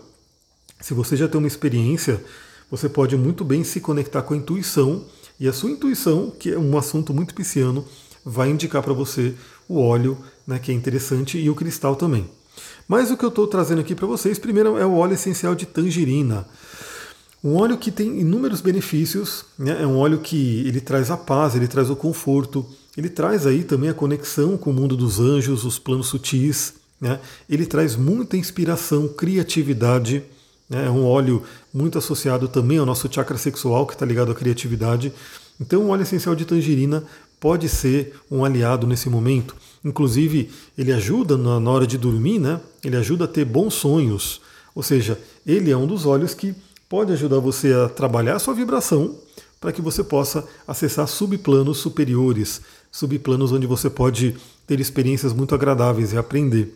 se 0.80 0.94
você 0.94 1.16
já 1.16 1.28
tem 1.28 1.38
uma 1.38 1.48
experiência 1.48 2.22
você 2.70 2.88
pode 2.88 3.16
muito 3.16 3.44
bem 3.44 3.62
se 3.62 3.80
conectar 3.80 4.22
com 4.22 4.34
a 4.34 4.36
intuição, 4.36 5.04
e 5.38 5.46
a 5.46 5.52
sua 5.52 5.70
intuição, 5.70 6.32
que 6.36 6.50
é 6.50 6.58
um 6.58 6.76
assunto 6.76 7.12
muito 7.12 7.34
pisciano, 7.34 7.84
vai 8.24 8.50
indicar 8.50 8.82
para 8.82 8.92
você 8.92 9.34
o 9.68 9.80
óleo, 9.80 10.18
né, 10.46 10.58
que 10.58 10.72
é 10.72 10.74
interessante, 10.74 11.38
e 11.38 11.48
o 11.50 11.54
cristal 11.54 11.94
também. 11.94 12.28
Mas 12.88 13.10
o 13.10 13.16
que 13.16 13.24
eu 13.24 13.28
estou 13.28 13.46
trazendo 13.46 13.80
aqui 13.80 13.94
para 13.94 14.06
vocês, 14.06 14.38
primeiro 14.38 14.78
é 14.78 14.86
o 14.86 14.94
óleo 14.94 15.14
essencial 15.14 15.54
de 15.54 15.66
tangerina. 15.66 16.46
Um 17.44 17.54
óleo 17.56 17.76
que 17.76 17.92
tem 17.92 18.20
inúmeros 18.20 18.60
benefícios, 18.60 19.44
né? 19.58 19.82
é 19.82 19.86
um 19.86 19.98
óleo 19.98 20.18
que 20.18 20.66
ele 20.66 20.80
traz 20.80 21.10
a 21.10 21.16
paz, 21.16 21.54
ele 21.54 21.68
traz 21.68 21.90
o 21.90 21.96
conforto, 21.96 22.66
ele 22.96 23.08
traz 23.08 23.46
aí 23.46 23.62
também 23.62 23.90
a 23.90 23.94
conexão 23.94 24.56
com 24.56 24.70
o 24.70 24.72
mundo 24.72 24.96
dos 24.96 25.20
anjos, 25.20 25.64
os 25.64 25.78
planos 25.78 26.08
sutis, 26.08 26.74
né? 27.00 27.20
ele 27.48 27.66
traz 27.66 27.94
muita 27.94 28.36
inspiração, 28.36 29.08
criatividade, 29.08 30.24
né? 30.68 30.86
É 30.86 30.90
um 30.90 31.04
óleo 31.04 31.42
muito 31.72 31.98
associado 31.98 32.48
também 32.48 32.78
ao 32.78 32.86
nosso 32.86 33.08
chakra 33.12 33.38
sexual, 33.38 33.86
que 33.86 33.92
está 33.92 34.04
ligado 34.04 34.32
à 34.32 34.34
criatividade. 34.34 35.12
Então, 35.60 35.82
o 35.82 35.88
óleo 35.88 36.02
essencial 36.02 36.34
de 36.34 36.44
tangerina 36.44 37.04
pode 37.38 37.68
ser 37.68 38.14
um 38.30 38.44
aliado 38.44 38.86
nesse 38.86 39.08
momento. 39.08 39.54
Inclusive, 39.84 40.50
ele 40.76 40.92
ajuda 40.92 41.36
na 41.36 41.70
hora 41.70 41.86
de 41.86 41.96
dormir, 41.96 42.38
né? 42.38 42.60
Ele 42.82 42.96
ajuda 42.96 43.24
a 43.24 43.28
ter 43.28 43.44
bons 43.44 43.74
sonhos. 43.74 44.40
Ou 44.74 44.82
seja, 44.82 45.18
ele 45.46 45.70
é 45.70 45.76
um 45.76 45.86
dos 45.86 46.04
óleos 46.04 46.34
que 46.34 46.54
pode 46.88 47.12
ajudar 47.12 47.38
você 47.38 47.72
a 47.72 47.88
trabalhar 47.88 48.36
a 48.36 48.38
sua 48.38 48.54
vibração 48.54 49.16
para 49.60 49.72
que 49.72 49.80
você 49.80 50.04
possa 50.04 50.46
acessar 50.66 51.08
subplanos 51.08 51.78
superiores, 51.78 52.60
subplanos 52.96 53.52
onde 53.52 53.66
você 53.66 53.90
pode 53.90 54.34
ter 54.66 54.80
experiências 54.80 55.34
muito 55.34 55.54
agradáveis 55.54 56.14
e 56.14 56.16
aprender. 56.16 56.74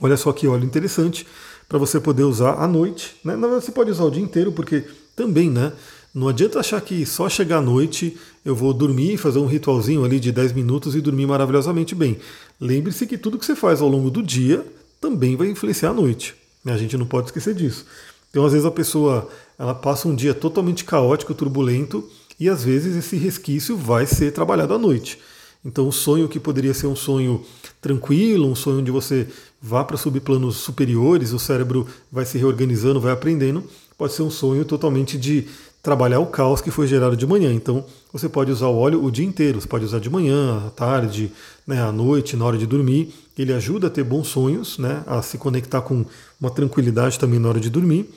Olha 0.00 0.16
só 0.16 0.32
que 0.32 0.46
óleo 0.46 0.64
interessante 0.64 1.26
para 1.68 1.76
você 1.76 1.98
poder 1.98 2.22
usar 2.22 2.54
à 2.54 2.68
noite. 2.68 3.16
Né? 3.24 3.36
Você 3.36 3.72
pode 3.72 3.90
usar 3.90 4.04
o 4.04 4.10
dia 4.10 4.22
inteiro, 4.22 4.52
porque 4.52 4.84
também, 5.16 5.50
né? 5.50 5.72
Não 6.14 6.28
adianta 6.28 6.60
achar 6.60 6.80
que 6.80 7.04
só 7.04 7.28
chegar 7.28 7.58
à 7.58 7.60
noite 7.60 8.16
eu 8.44 8.54
vou 8.54 8.72
dormir, 8.72 9.16
fazer 9.16 9.40
um 9.40 9.46
ritualzinho 9.46 10.04
ali 10.04 10.20
de 10.20 10.30
10 10.30 10.52
minutos 10.52 10.94
e 10.94 11.00
dormir 11.00 11.26
maravilhosamente 11.26 11.96
bem. 11.96 12.18
Lembre-se 12.60 13.04
que 13.04 13.18
tudo 13.18 13.36
que 13.36 13.44
você 13.44 13.56
faz 13.56 13.80
ao 13.80 13.88
longo 13.88 14.10
do 14.10 14.22
dia 14.22 14.64
também 15.00 15.34
vai 15.34 15.48
influenciar 15.48 15.90
a 15.90 15.94
noite. 15.94 16.36
Né? 16.64 16.72
A 16.72 16.76
gente 16.78 16.96
não 16.96 17.06
pode 17.06 17.26
esquecer 17.26 17.54
disso. 17.54 17.84
Então, 18.30 18.46
às 18.46 18.52
vezes, 18.52 18.66
a 18.66 18.70
pessoa 18.70 19.28
ela 19.58 19.74
passa 19.74 20.06
um 20.06 20.14
dia 20.14 20.32
totalmente 20.32 20.84
caótico, 20.84 21.34
turbulento, 21.34 22.08
e 22.38 22.48
às 22.48 22.64
vezes 22.64 22.96
esse 22.96 23.16
resquício 23.16 23.76
vai 23.76 24.06
ser 24.06 24.32
trabalhado 24.32 24.74
à 24.74 24.78
noite. 24.78 25.18
Então, 25.64 25.88
o 25.88 25.92
sonho 25.92 26.28
que 26.28 26.38
poderia 26.38 26.74
ser 26.74 26.86
um 26.86 26.96
sonho 26.96 27.42
tranquilo, 27.80 28.46
um 28.46 28.54
sonho 28.54 28.80
onde 28.80 28.90
você 28.90 29.26
vá 29.60 29.82
para 29.82 29.96
subplanos 29.96 30.56
superiores, 30.56 31.32
o 31.32 31.38
cérebro 31.38 31.86
vai 32.12 32.26
se 32.26 32.36
reorganizando, 32.36 33.00
vai 33.00 33.12
aprendendo, 33.12 33.64
pode 33.96 34.12
ser 34.12 34.22
um 34.22 34.30
sonho 34.30 34.64
totalmente 34.64 35.16
de 35.16 35.46
trabalhar 35.82 36.18
o 36.18 36.26
caos 36.26 36.60
que 36.60 36.70
foi 36.70 36.86
gerado 36.86 37.16
de 37.16 37.26
manhã. 37.26 37.52
Então, 37.52 37.84
você 38.12 38.28
pode 38.28 38.50
usar 38.50 38.68
o 38.68 38.76
óleo 38.76 39.02
o 39.02 39.10
dia 39.10 39.24
inteiro, 39.24 39.60
você 39.60 39.68
pode 39.68 39.84
usar 39.84 40.00
de 40.00 40.10
manhã, 40.10 40.66
à 40.66 40.70
tarde, 40.70 41.32
né, 41.66 41.82
à 41.82 41.90
noite, 41.90 42.36
na 42.36 42.44
hora 42.44 42.58
de 42.58 42.66
dormir. 42.66 43.14
Ele 43.38 43.52
ajuda 43.52 43.86
a 43.86 43.90
ter 43.90 44.04
bons 44.04 44.28
sonhos, 44.28 44.78
né, 44.78 45.02
a 45.06 45.22
se 45.22 45.38
conectar 45.38 45.80
com 45.80 46.04
uma 46.40 46.50
tranquilidade 46.50 47.18
também 47.18 47.38
na 47.38 47.48
hora 47.48 47.60
de 47.60 47.70
dormir. 47.70 48.08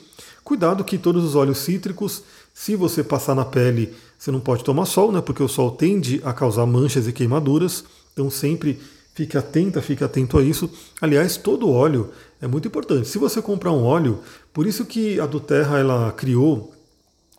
Cuidado 0.44 0.82
que 0.82 0.96
todos 0.96 1.22
os 1.24 1.34
óleos 1.34 1.58
cítricos, 1.58 2.22
se 2.54 2.74
você 2.74 3.04
passar 3.04 3.34
na 3.34 3.44
pele, 3.44 3.92
você 4.18 4.32
não 4.32 4.40
pode 4.40 4.64
tomar 4.64 4.84
sol, 4.84 5.12
né, 5.12 5.20
porque 5.20 5.42
o 5.42 5.48
sol 5.48 5.70
tende 5.70 6.20
a 6.24 6.32
causar 6.32 6.66
manchas 6.66 7.06
e 7.06 7.12
queimaduras. 7.12 7.84
Então, 8.12 8.28
sempre 8.28 8.80
fique 9.14 9.38
atenta, 9.38 9.80
fique 9.80 10.02
atento 10.02 10.36
a 10.36 10.42
isso. 10.42 10.68
Aliás, 11.00 11.36
todo 11.36 11.70
óleo 11.70 12.10
é 12.40 12.46
muito 12.46 12.66
importante. 12.66 13.06
Se 13.06 13.16
você 13.16 13.40
comprar 13.40 13.72
um 13.72 13.84
óleo, 13.84 14.18
por 14.52 14.66
isso 14.66 14.84
que 14.84 15.20
a 15.20 15.26
do 15.26 15.38
Terra 15.38 15.78
ela 15.78 16.12
criou 16.12 16.74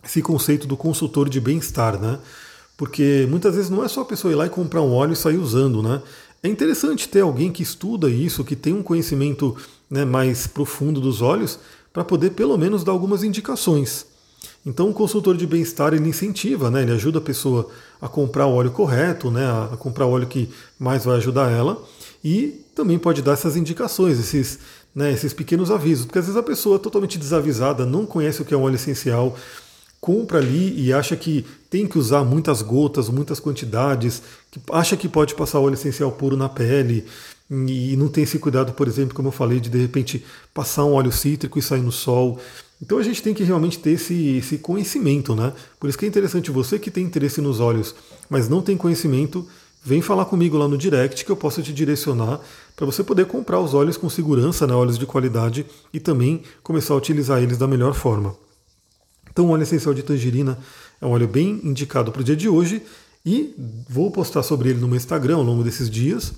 esse 0.04 0.22
conceito 0.22 0.66
do 0.66 0.78
consultor 0.78 1.30
de 1.30 1.42
bem-estar, 1.42 2.00
né? 2.00 2.20
Porque 2.78 3.28
muitas 3.30 3.56
vezes 3.56 3.70
não 3.70 3.84
é 3.84 3.88
só 3.90 4.02
a 4.02 4.06
pessoa 4.06 4.32
ir 4.32 4.36
lá 4.36 4.46
e 4.46 4.50
comprar 4.50 4.82
um 4.82 4.94
óleo 4.94 5.12
e 5.12 5.18
sair 5.18 5.38
usando, 5.38 5.84
né? 5.84 6.02
É 6.42 6.48
interessante 6.48 7.10
ter 7.10 7.20
alguém 7.20 7.52
que 7.52 7.62
estuda 7.62 8.10
isso, 8.10 8.46
que 8.46 8.56
tem 8.56 8.74
um 8.74 8.82
conhecimento 8.82 9.58
né, 9.90 10.06
mais 10.06 10.48
profundo 10.48 11.02
dos 11.02 11.22
óleos, 11.22 11.60
para 11.92 12.06
poder 12.06 12.30
pelo 12.32 12.58
menos 12.58 12.84
dar 12.84 12.94
algumas 12.94 13.24
indicações. 13.24 14.06
Então 14.66 14.90
o 14.90 14.94
consultor 14.94 15.36
de 15.38 15.48
bem-estar 15.48 15.94
ele 15.94 16.08
incentiva, 16.08 16.70
né, 16.70 16.84
ele 16.84 16.92
ajuda 16.92 17.20
a 17.20 17.22
pessoa 17.22 17.70
a 18.02 18.08
comprar 18.08 18.46
o 18.46 18.54
óleo 18.54 18.72
correto, 18.72 19.32
né, 19.32 19.46
a 19.46 19.78
comprar 19.78 20.06
o 20.06 20.12
óleo 20.12 20.28
que 20.28 20.50
mais 20.78 21.06
vai 21.06 21.18
ajudar 21.18 21.52
ela. 21.52 21.82
E 22.24 22.62
também 22.76 23.00
pode 23.00 23.22
dar 23.22 23.34
essas 23.34 23.56
indicações, 23.56 24.20
esses, 24.20 24.60
né, 24.94 25.12
esses 25.12 25.34
pequenos 25.34 25.72
avisos, 25.72 26.06
porque 26.06 26.20
às 26.20 26.26
vezes 26.26 26.40
a 26.40 26.44
pessoa 26.44 26.76
é 26.76 26.80
totalmente 26.80 27.18
desavisada, 27.18 27.86
não 27.86 28.06
conhece 28.06 28.42
o 28.42 28.46
que 28.46 28.54
é 28.54 28.58
um 28.58 28.64
óleo 28.64 28.76
essencial, 28.76 29.36
compra 30.02 30.40
ali 30.40 30.80
e 30.80 30.94
acha 30.94 31.16
que 31.16 31.46
tem 31.70 31.88
que 31.88 31.98
usar 31.98 32.24
muitas 32.24 32.62
gotas, 32.62 33.10
muitas 33.10 33.40
quantidades, 33.40 34.22
acha 34.72 34.96
que 34.96 35.10
pode 35.10 35.36
passar 35.36 35.60
óleo 35.60 35.74
essencial 35.74 36.12
puro 36.12 36.38
na 36.38 36.48
pele 36.48 37.06
e 37.50 37.96
não 37.98 38.08
tem 38.08 38.24
esse 38.24 38.38
cuidado, 38.38 38.74
por 38.74 38.88
exemplo, 38.88 39.16
como 39.16 39.30
eu 39.30 39.32
falei, 39.32 39.60
de 39.60 39.70
de 39.70 39.78
repente 39.80 40.24
passar 40.54 40.86
um 40.86 40.94
óleo 40.94 41.12
cítrico 41.12 41.58
e 41.58 41.62
sair 41.62 41.82
no 41.82 41.92
sol. 41.92 42.40
Então 42.82 42.98
a 42.98 43.04
gente 43.04 43.22
tem 43.22 43.34
que 43.34 43.44
realmente 43.44 43.78
ter 43.80 43.92
esse, 43.92 44.38
esse 44.38 44.58
conhecimento, 44.58 45.36
né? 45.36 45.54
Por 45.80 45.90
isso 45.90 45.98
que 45.98 46.06
é 46.06 46.08
interessante 46.08 46.50
você 46.50 46.80
que 46.80 46.90
tem 46.90 47.04
interesse 47.04 47.42
nos 47.42 47.60
óleos, 47.60 47.94
mas 48.30 48.48
não 48.48 48.62
tem 48.62 48.78
conhecimento, 48.78 49.46
vem 49.84 50.02
falar 50.02 50.26
comigo 50.26 50.58
lá 50.58 50.68
no 50.68 50.78
direct 50.78 51.26
que 51.26 51.32
eu 51.32 51.36
posso 51.36 51.62
te 51.62 51.74
direcionar 51.74 52.40
para 52.76 52.86
você 52.86 53.04
poder 53.04 53.26
comprar 53.26 53.60
os 53.60 53.74
óleos 53.74 53.98
com 53.98 54.10
segurança, 54.10 54.66
né, 54.66 54.74
óleos 54.74 54.98
de 54.98 55.06
qualidade 55.06 55.66
e 55.94 56.00
também 56.00 56.42
começar 56.64 56.94
a 56.94 56.98
utilizar 56.98 57.42
eles 57.42 57.58
da 57.58 57.68
melhor 57.68 57.94
forma. 57.94 58.36
Então, 59.30 59.46
o 59.46 59.50
óleo 59.50 59.64
essencial 59.64 59.94
de 59.94 60.04
tangerina 60.04 60.58
é 61.02 61.06
um 61.06 61.12
óleo 61.12 61.28
bem 61.28 61.62
indicado 61.64 62.12
para 62.12 62.22
o 62.22 62.24
dia 62.24 62.36
de 62.36 62.50
hoje 62.50 62.82
e 63.26 63.54
vou 63.88 64.12
postar 64.12 64.44
sobre 64.44 64.70
ele 64.70 64.80
no 64.80 64.88
meu 64.88 64.98
Instagram 64.98 65.36
ao 65.36 65.44
longo 65.44 65.64
desses 65.64 65.90
dias. 65.90 66.34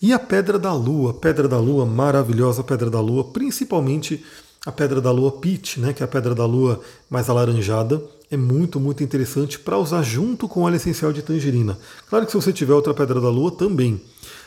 E 0.00 0.12
a 0.12 0.18
Pedra 0.18 0.58
da 0.58 0.72
Lua, 0.72 1.14
Pedra 1.14 1.46
da 1.46 1.58
Lua, 1.58 1.86
maravilhosa 1.86 2.64
Pedra 2.64 2.90
da 2.90 3.00
Lua, 3.00 3.24
principalmente 3.24 4.24
a 4.64 4.72
Pedra 4.72 5.00
da 5.00 5.10
Lua 5.10 5.32
Peach, 5.32 5.80
né, 5.80 5.92
que 5.92 6.02
é 6.02 6.04
a 6.04 6.08
Pedra 6.08 6.34
da 6.34 6.46
Lua 6.46 6.80
mais 7.10 7.28
alaranjada, 7.28 8.02
é 8.30 8.36
muito, 8.36 8.80
muito 8.80 9.02
interessante 9.02 9.58
para 9.58 9.78
usar 9.78 10.02
junto 10.02 10.48
com 10.48 10.60
o 10.60 10.62
óleo 10.62 10.76
essencial 10.76 11.12
de 11.12 11.22
tangerina. 11.22 11.78
Claro 12.08 12.24
que 12.24 12.32
se 12.32 12.36
você 12.36 12.52
tiver 12.52 12.72
outra 12.72 12.94
Pedra 12.94 13.20
da 13.20 13.28
Lua, 13.28 13.50
também. 13.50 14.00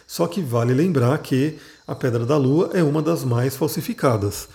Só 0.08 0.28
que 0.28 0.42
vale 0.42 0.74
lembrar 0.74 1.18
que 1.20 1.58
a 1.88 1.94
Pedra 1.94 2.26
da 2.26 2.38
Lua 2.38 2.72
é 2.74 2.82
uma 2.82 3.02
das 3.02 3.24
mais 3.24 3.56
falsificadas. 3.56 4.48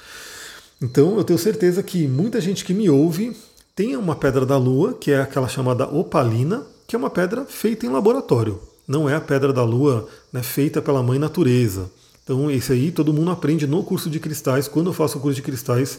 Então 0.82 1.18
eu 1.18 1.24
tenho 1.24 1.38
certeza 1.38 1.82
que 1.82 2.08
muita 2.08 2.40
gente 2.40 2.64
que 2.64 2.72
me 2.72 2.88
ouve 2.88 3.36
tem 3.76 3.96
uma 3.96 4.16
pedra 4.16 4.46
da 4.46 4.56
lua, 4.56 4.94
que 4.94 5.10
é 5.10 5.20
aquela 5.20 5.46
chamada 5.46 5.86
opalina, 5.86 6.66
que 6.86 6.96
é 6.96 6.98
uma 6.98 7.10
pedra 7.10 7.44
feita 7.44 7.84
em 7.84 7.90
laboratório. 7.90 8.58
Não 8.88 9.08
é 9.08 9.14
a 9.14 9.20
pedra 9.20 9.52
da 9.52 9.62
lua 9.62 10.08
né, 10.32 10.42
feita 10.42 10.80
pela 10.80 11.02
mãe 11.02 11.18
natureza. 11.18 11.90
Então, 12.30 12.48
esse 12.48 12.72
aí 12.72 12.92
todo 12.92 13.12
mundo 13.12 13.32
aprende 13.32 13.66
no 13.66 13.82
curso 13.82 14.08
de 14.08 14.20
cristais. 14.20 14.68
Quando 14.68 14.86
eu 14.86 14.92
faço 14.92 15.18
o 15.18 15.20
curso 15.20 15.34
de 15.34 15.42
cristais, 15.42 15.98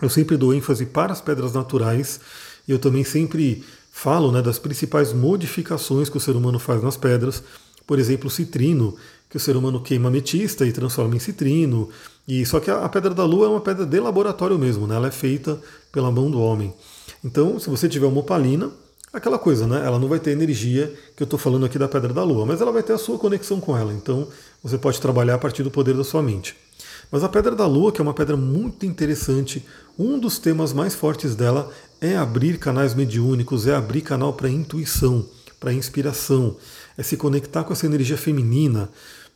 eu 0.00 0.08
sempre 0.08 0.38
dou 0.38 0.54
ênfase 0.54 0.86
para 0.86 1.12
as 1.12 1.20
pedras 1.20 1.52
naturais. 1.52 2.18
E 2.66 2.72
eu 2.72 2.78
também 2.78 3.04
sempre 3.04 3.62
falo 3.92 4.32
né, 4.32 4.40
das 4.40 4.58
principais 4.58 5.12
modificações 5.12 6.08
que 6.08 6.16
o 6.16 6.20
ser 6.20 6.34
humano 6.34 6.58
faz 6.58 6.82
nas 6.82 6.96
pedras. 6.96 7.42
Por 7.86 7.98
exemplo, 7.98 8.28
o 8.28 8.30
citrino, 8.30 8.96
que 9.28 9.36
o 9.36 9.40
ser 9.40 9.54
humano 9.54 9.82
queima 9.82 10.08
ametista 10.08 10.64
e 10.64 10.72
transforma 10.72 11.14
em 11.14 11.18
citrino. 11.18 11.90
E 12.26 12.46
só 12.46 12.58
que 12.58 12.70
a, 12.70 12.88
pedra 12.88 13.12
da 13.12 13.26
lua 13.26 13.44
é 13.44 13.50
uma 13.50 13.60
pedra 13.60 13.84
de 13.84 14.00
laboratório 14.00 14.58
mesmo, 14.58 14.86
né? 14.86 14.96
Ela 14.96 15.08
é 15.08 15.12
feita 15.12 15.60
pela 15.92 16.10
mão 16.10 16.30
do 16.30 16.40
homem. 16.40 16.72
Então, 17.22 17.60
se 17.60 17.68
você 17.68 17.86
tiver 17.86 18.06
uma 18.06 18.20
opalina, 18.20 18.70
aquela 19.18 19.38
coisa, 19.38 19.66
né? 19.66 19.84
Ela 19.84 19.98
não 19.98 20.08
vai 20.08 20.18
ter 20.18 20.30
energia 20.30 20.92
que 21.16 21.22
eu 21.22 21.24
estou 21.24 21.38
falando 21.38 21.64
aqui 21.64 21.78
da 21.78 21.88
pedra 21.88 22.12
da 22.12 22.22
lua, 22.24 22.44
mas 22.44 22.60
ela 22.60 22.72
vai 22.72 22.82
ter 22.82 22.92
a 22.92 22.98
sua 22.98 23.18
conexão 23.18 23.60
com 23.60 23.76
ela. 23.76 23.92
Então, 23.92 24.28
você 24.62 24.76
pode 24.76 25.00
trabalhar 25.00 25.34
a 25.34 25.38
partir 25.38 25.62
do 25.62 25.70
poder 25.70 25.94
da 25.94 26.04
sua 26.04 26.22
mente. 26.22 26.56
Mas 27.10 27.22
a 27.22 27.28
pedra 27.28 27.54
da 27.54 27.66
lua, 27.66 27.92
que 27.92 28.00
é 28.00 28.02
uma 28.02 28.14
pedra 28.14 28.36
muito 28.36 28.84
interessante, 28.84 29.64
um 29.98 30.18
dos 30.18 30.38
temas 30.38 30.72
mais 30.72 30.94
fortes 30.94 31.36
dela 31.36 31.70
é 32.00 32.16
abrir 32.16 32.58
canais 32.58 32.94
mediúnicos, 32.94 33.66
é 33.66 33.74
abrir 33.74 34.00
canal 34.00 34.32
para 34.32 34.48
intuição, 34.48 35.24
para 35.60 35.72
inspiração, 35.72 36.56
é 36.98 37.02
se 37.02 37.16
conectar 37.16 37.64
com 37.64 37.72
essa 37.72 37.86
energia 37.86 38.16
feminina. 38.16 38.90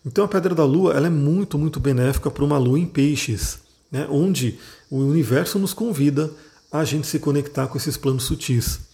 Então 0.05 0.25
a 0.25 0.29
Pedra 0.29 0.55
da 0.55 0.64
Lua 0.64 0.95
ela 0.95 1.07
é 1.07 1.11
muito, 1.11 1.59
muito 1.59 1.79
benéfica 1.79 2.31
para 2.31 2.45
uma 2.45 2.59
lua 2.59 2.79
em 2.79 2.87
peixes, 2.87 3.59
né, 3.91 4.07
onde 4.11 4.59
o 4.91 4.99
universo 4.99 5.59
nos 5.59 5.73
convida 5.73 6.31
a 6.71 6.85
gente 6.85 7.07
se 7.07 7.19
conectar 7.19 7.67
com 7.67 7.79
esses 7.79 7.97
planos 7.97 8.25
sutis. 8.25 8.88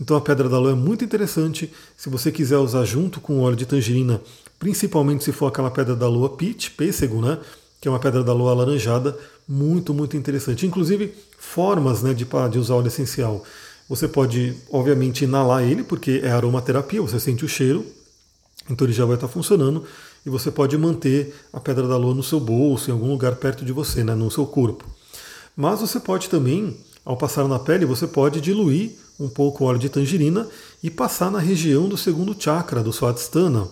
Então 0.00 0.16
a 0.16 0.20
Pedra 0.20 0.48
da 0.48 0.58
Lua 0.58 0.72
é 0.72 0.74
muito 0.74 1.04
interessante. 1.04 1.70
Se 1.96 2.08
você 2.08 2.32
quiser 2.32 2.56
usar 2.56 2.84
junto 2.84 3.20
com 3.20 3.38
o 3.38 3.42
óleo 3.42 3.56
de 3.56 3.66
tangerina, 3.66 4.20
principalmente 4.58 5.22
se 5.22 5.32
for 5.32 5.46
aquela 5.46 5.70
Pedra 5.70 5.94
da 5.94 6.08
Lua 6.08 6.30
peach, 6.30 6.70
pêssego, 6.70 7.20
né, 7.20 7.38
que 7.80 7.86
é 7.86 7.90
uma 7.90 8.00
Pedra 8.00 8.24
da 8.24 8.32
Lua 8.32 8.52
alaranjada, 8.52 9.16
muito, 9.46 9.92
muito 9.92 10.16
interessante. 10.16 10.66
Inclusive 10.66 11.12
formas 11.38 12.02
né, 12.02 12.14
de, 12.14 12.26
de 12.50 12.58
usar 12.58 12.74
óleo 12.74 12.88
essencial. 12.88 13.44
Você 13.88 14.06
pode, 14.06 14.54
obviamente, 14.70 15.24
inalar 15.24 15.64
ele, 15.64 15.82
porque 15.82 16.20
é 16.22 16.30
aromaterapia, 16.30 17.02
você 17.02 17.18
sente 17.18 17.44
o 17.44 17.48
cheiro, 17.48 17.84
então 18.70 18.86
ele 18.86 18.94
já 18.94 19.04
vai 19.04 19.16
estar 19.16 19.26
funcionando 19.26 19.84
e 20.24 20.30
você 20.30 20.50
pode 20.50 20.76
manter 20.78 21.34
a 21.52 21.58
pedra 21.58 21.88
da 21.88 21.96
lua 21.96 22.14
no 22.14 22.22
seu 22.22 22.38
bolso, 22.38 22.90
em 22.90 22.92
algum 22.92 23.08
lugar 23.08 23.34
perto 23.36 23.64
de 23.64 23.72
você, 23.72 24.04
né, 24.04 24.14
no 24.14 24.30
seu 24.30 24.46
corpo. 24.46 24.84
Mas 25.56 25.80
você 25.80 25.98
pode 25.98 26.28
também, 26.28 26.76
ao 27.10 27.16
passar 27.16 27.48
na 27.48 27.58
pele, 27.58 27.84
você 27.84 28.06
pode 28.06 28.40
diluir 28.40 28.92
um 29.18 29.28
pouco 29.28 29.64
o 29.64 29.66
óleo 29.66 29.80
de 29.80 29.88
tangerina 29.88 30.46
e 30.80 30.88
passar 30.88 31.28
na 31.28 31.40
região 31.40 31.88
do 31.88 31.96
segundo 31.96 32.36
chakra, 32.38 32.84
do 32.84 32.92
Swadhisthana. 32.92 33.66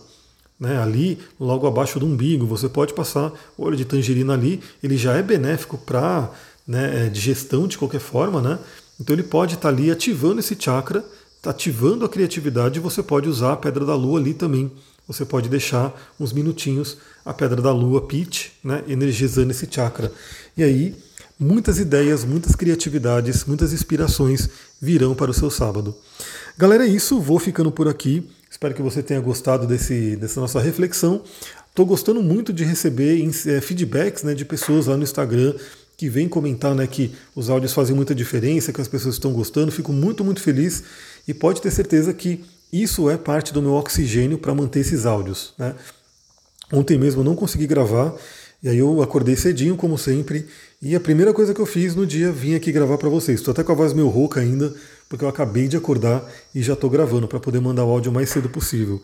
Né, 0.58 0.76
ali, 0.82 1.20
logo 1.38 1.64
abaixo 1.64 2.00
do 2.00 2.06
umbigo, 2.06 2.44
você 2.44 2.68
pode 2.68 2.92
passar 2.92 3.32
o 3.56 3.64
óleo 3.64 3.76
de 3.76 3.84
tangerina 3.84 4.34
ali, 4.34 4.60
ele 4.82 4.96
já 4.96 5.14
é 5.14 5.22
benéfico 5.22 5.78
para 5.78 6.32
né, 6.66 7.06
é, 7.06 7.08
digestão 7.08 7.68
de 7.68 7.78
qualquer 7.78 8.00
forma, 8.00 8.42
né? 8.42 8.58
Então 9.00 9.14
ele 9.14 9.22
pode 9.22 9.54
estar 9.54 9.68
ali 9.68 9.88
ativando 9.88 10.40
esse 10.40 10.56
chakra, 10.58 11.04
tá 11.40 11.50
ativando 11.50 12.04
a 12.04 12.08
criatividade, 12.08 12.80
você 12.80 13.04
pode 13.04 13.28
usar 13.28 13.52
a 13.52 13.56
pedra 13.56 13.86
da 13.86 13.94
lua 13.94 14.18
ali 14.18 14.34
também 14.34 14.68
você 15.08 15.24
pode 15.24 15.48
deixar 15.48 15.98
uns 16.20 16.34
minutinhos 16.34 16.98
a 17.24 17.32
pedra 17.32 17.62
da 17.62 17.72
lua, 17.72 18.02
Pit, 18.02 18.52
né, 18.62 18.84
energizando 18.86 19.50
esse 19.50 19.66
chakra. 19.70 20.12
E 20.54 20.62
aí, 20.62 20.94
muitas 21.38 21.78
ideias, 21.78 22.24
muitas 22.24 22.56
criatividades, 22.56 23.44
muitas 23.44 23.72
inspirações 23.72 24.48
virão 24.80 25.14
para 25.14 25.30
o 25.30 25.34
seu 25.34 25.50
sábado. 25.50 25.94
Galera, 26.56 26.84
é 26.84 26.88
isso, 26.88 27.20
vou 27.20 27.38
ficando 27.38 27.70
por 27.70 27.88
aqui. 27.88 28.28
Espero 28.50 28.74
que 28.74 28.82
você 28.82 29.02
tenha 29.02 29.20
gostado 29.20 29.66
desse, 29.66 30.16
dessa 30.16 30.40
nossa 30.40 30.60
reflexão. 30.60 31.22
Estou 31.68 31.86
gostando 31.86 32.22
muito 32.22 32.52
de 32.52 32.64
receber 32.64 33.22
é, 33.46 33.60
feedbacks 33.60 34.24
né, 34.24 34.34
de 34.34 34.44
pessoas 34.44 34.86
lá 34.86 34.96
no 34.96 35.04
Instagram 35.04 35.54
que 35.96 36.08
vêm 36.08 36.28
comentar 36.28 36.74
né, 36.74 36.86
que 36.86 37.12
os 37.34 37.50
áudios 37.50 37.72
fazem 37.72 37.94
muita 37.94 38.14
diferença, 38.14 38.72
que 38.72 38.80
as 38.80 38.88
pessoas 38.88 39.16
estão 39.16 39.32
gostando. 39.32 39.70
Fico 39.70 39.92
muito, 39.92 40.24
muito 40.24 40.40
feliz 40.40 40.82
e 41.26 41.34
pode 41.34 41.60
ter 41.60 41.70
certeza 41.70 42.12
que 42.14 42.44
isso 42.72 43.08
é 43.08 43.16
parte 43.16 43.52
do 43.52 43.62
meu 43.62 43.74
oxigênio 43.74 44.38
para 44.38 44.54
manter 44.54 44.80
esses 44.80 45.06
áudios. 45.06 45.54
Né? 45.58 45.74
Ontem 46.72 46.98
mesmo 46.98 47.20
eu 47.20 47.24
não 47.24 47.34
consegui 47.34 47.66
gravar, 47.66 48.14
e 48.62 48.68
aí 48.68 48.78
eu 48.78 49.02
acordei 49.02 49.36
cedinho, 49.36 49.76
como 49.76 49.96
sempre, 49.96 50.46
e 50.82 50.96
a 50.96 51.00
primeira 51.00 51.32
coisa 51.32 51.54
que 51.54 51.60
eu 51.60 51.66
fiz 51.66 51.94
no 51.94 52.06
dia, 52.06 52.32
vim 52.32 52.54
aqui 52.54 52.72
gravar 52.72 52.98
para 52.98 53.08
vocês. 53.08 53.38
Estou 53.38 53.52
até 53.52 53.62
com 53.62 53.72
a 53.72 53.74
voz 53.74 53.92
meio 53.92 54.08
rouca 54.08 54.40
ainda, 54.40 54.74
porque 55.08 55.24
eu 55.24 55.28
acabei 55.28 55.68
de 55.68 55.76
acordar 55.76 56.28
e 56.54 56.62
já 56.62 56.72
estou 56.72 56.90
gravando 56.90 57.28
para 57.28 57.38
poder 57.38 57.60
mandar 57.60 57.84
o 57.84 57.90
áudio 57.90 58.10
o 58.10 58.14
mais 58.14 58.30
cedo 58.30 58.48
possível. 58.48 59.00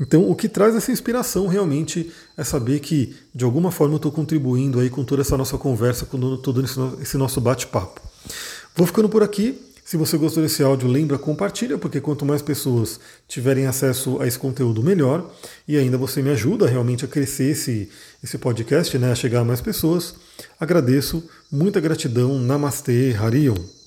Então, 0.00 0.28
o 0.28 0.34
que 0.34 0.48
traz 0.48 0.74
essa 0.74 0.90
inspiração 0.90 1.46
realmente 1.46 2.12
é 2.36 2.44
saber 2.44 2.80
que, 2.80 3.14
de 3.34 3.44
alguma 3.44 3.70
forma, 3.70 3.94
eu 3.94 3.96
estou 3.96 4.10
contribuindo 4.10 4.80
aí 4.80 4.88
com 4.88 5.04
toda 5.04 5.22
essa 5.22 5.36
nossa 5.36 5.58
conversa, 5.58 6.06
com 6.06 6.36
todo 6.36 6.64
esse 7.00 7.16
nosso 7.16 7.40
bate-papo. 7.40 8.00
Vou 8.74 8.86
ficando 8.86 9.08
por 9.08 9.22
aqui. 9.22 9.60
Se 9.84 9.96
você 9.96 10.16
gostou 10.16 10.42
desse 10.42 10.62
áudio, 10.62 10.88
lembra, 10.88 11.18
compartilha, 11.18 11.76
porque 11.76 12.00
quanto 12.00 12.24
mais 12.24 12.40
pessoas 12.40 13.00
tiverem 13.26 13.66
acesso 13.66 14.20
a 14.22 14.26
esse 14.26 14.38
conteúdo, 14.38 14.82
melhor. 14.82 15.28
E 15.66 15.76
ainda 15.76 15.98
você 15.98 16.22
me 16.22 16.30
ajuda 16.30 16.68
realmente 16.68 17.04
a 17.04 17.08
crescer 17.08 17.50
esse, 17.50 17.90
esse 18.22 18.38
podcast, 18.38 18.96
né, 18.96 19.10
a 19.10 19.14
chegar 19.14 19.40
a 19.40 19.44
mais 19.44 19.60
pessoas. 19.60 20.14
Agradeço, 20.58 21.28
muita 21.50 21.80
gratidão. 21.80 22.38
Namastê, 22.38 23.14
Harion. 23.18 23.81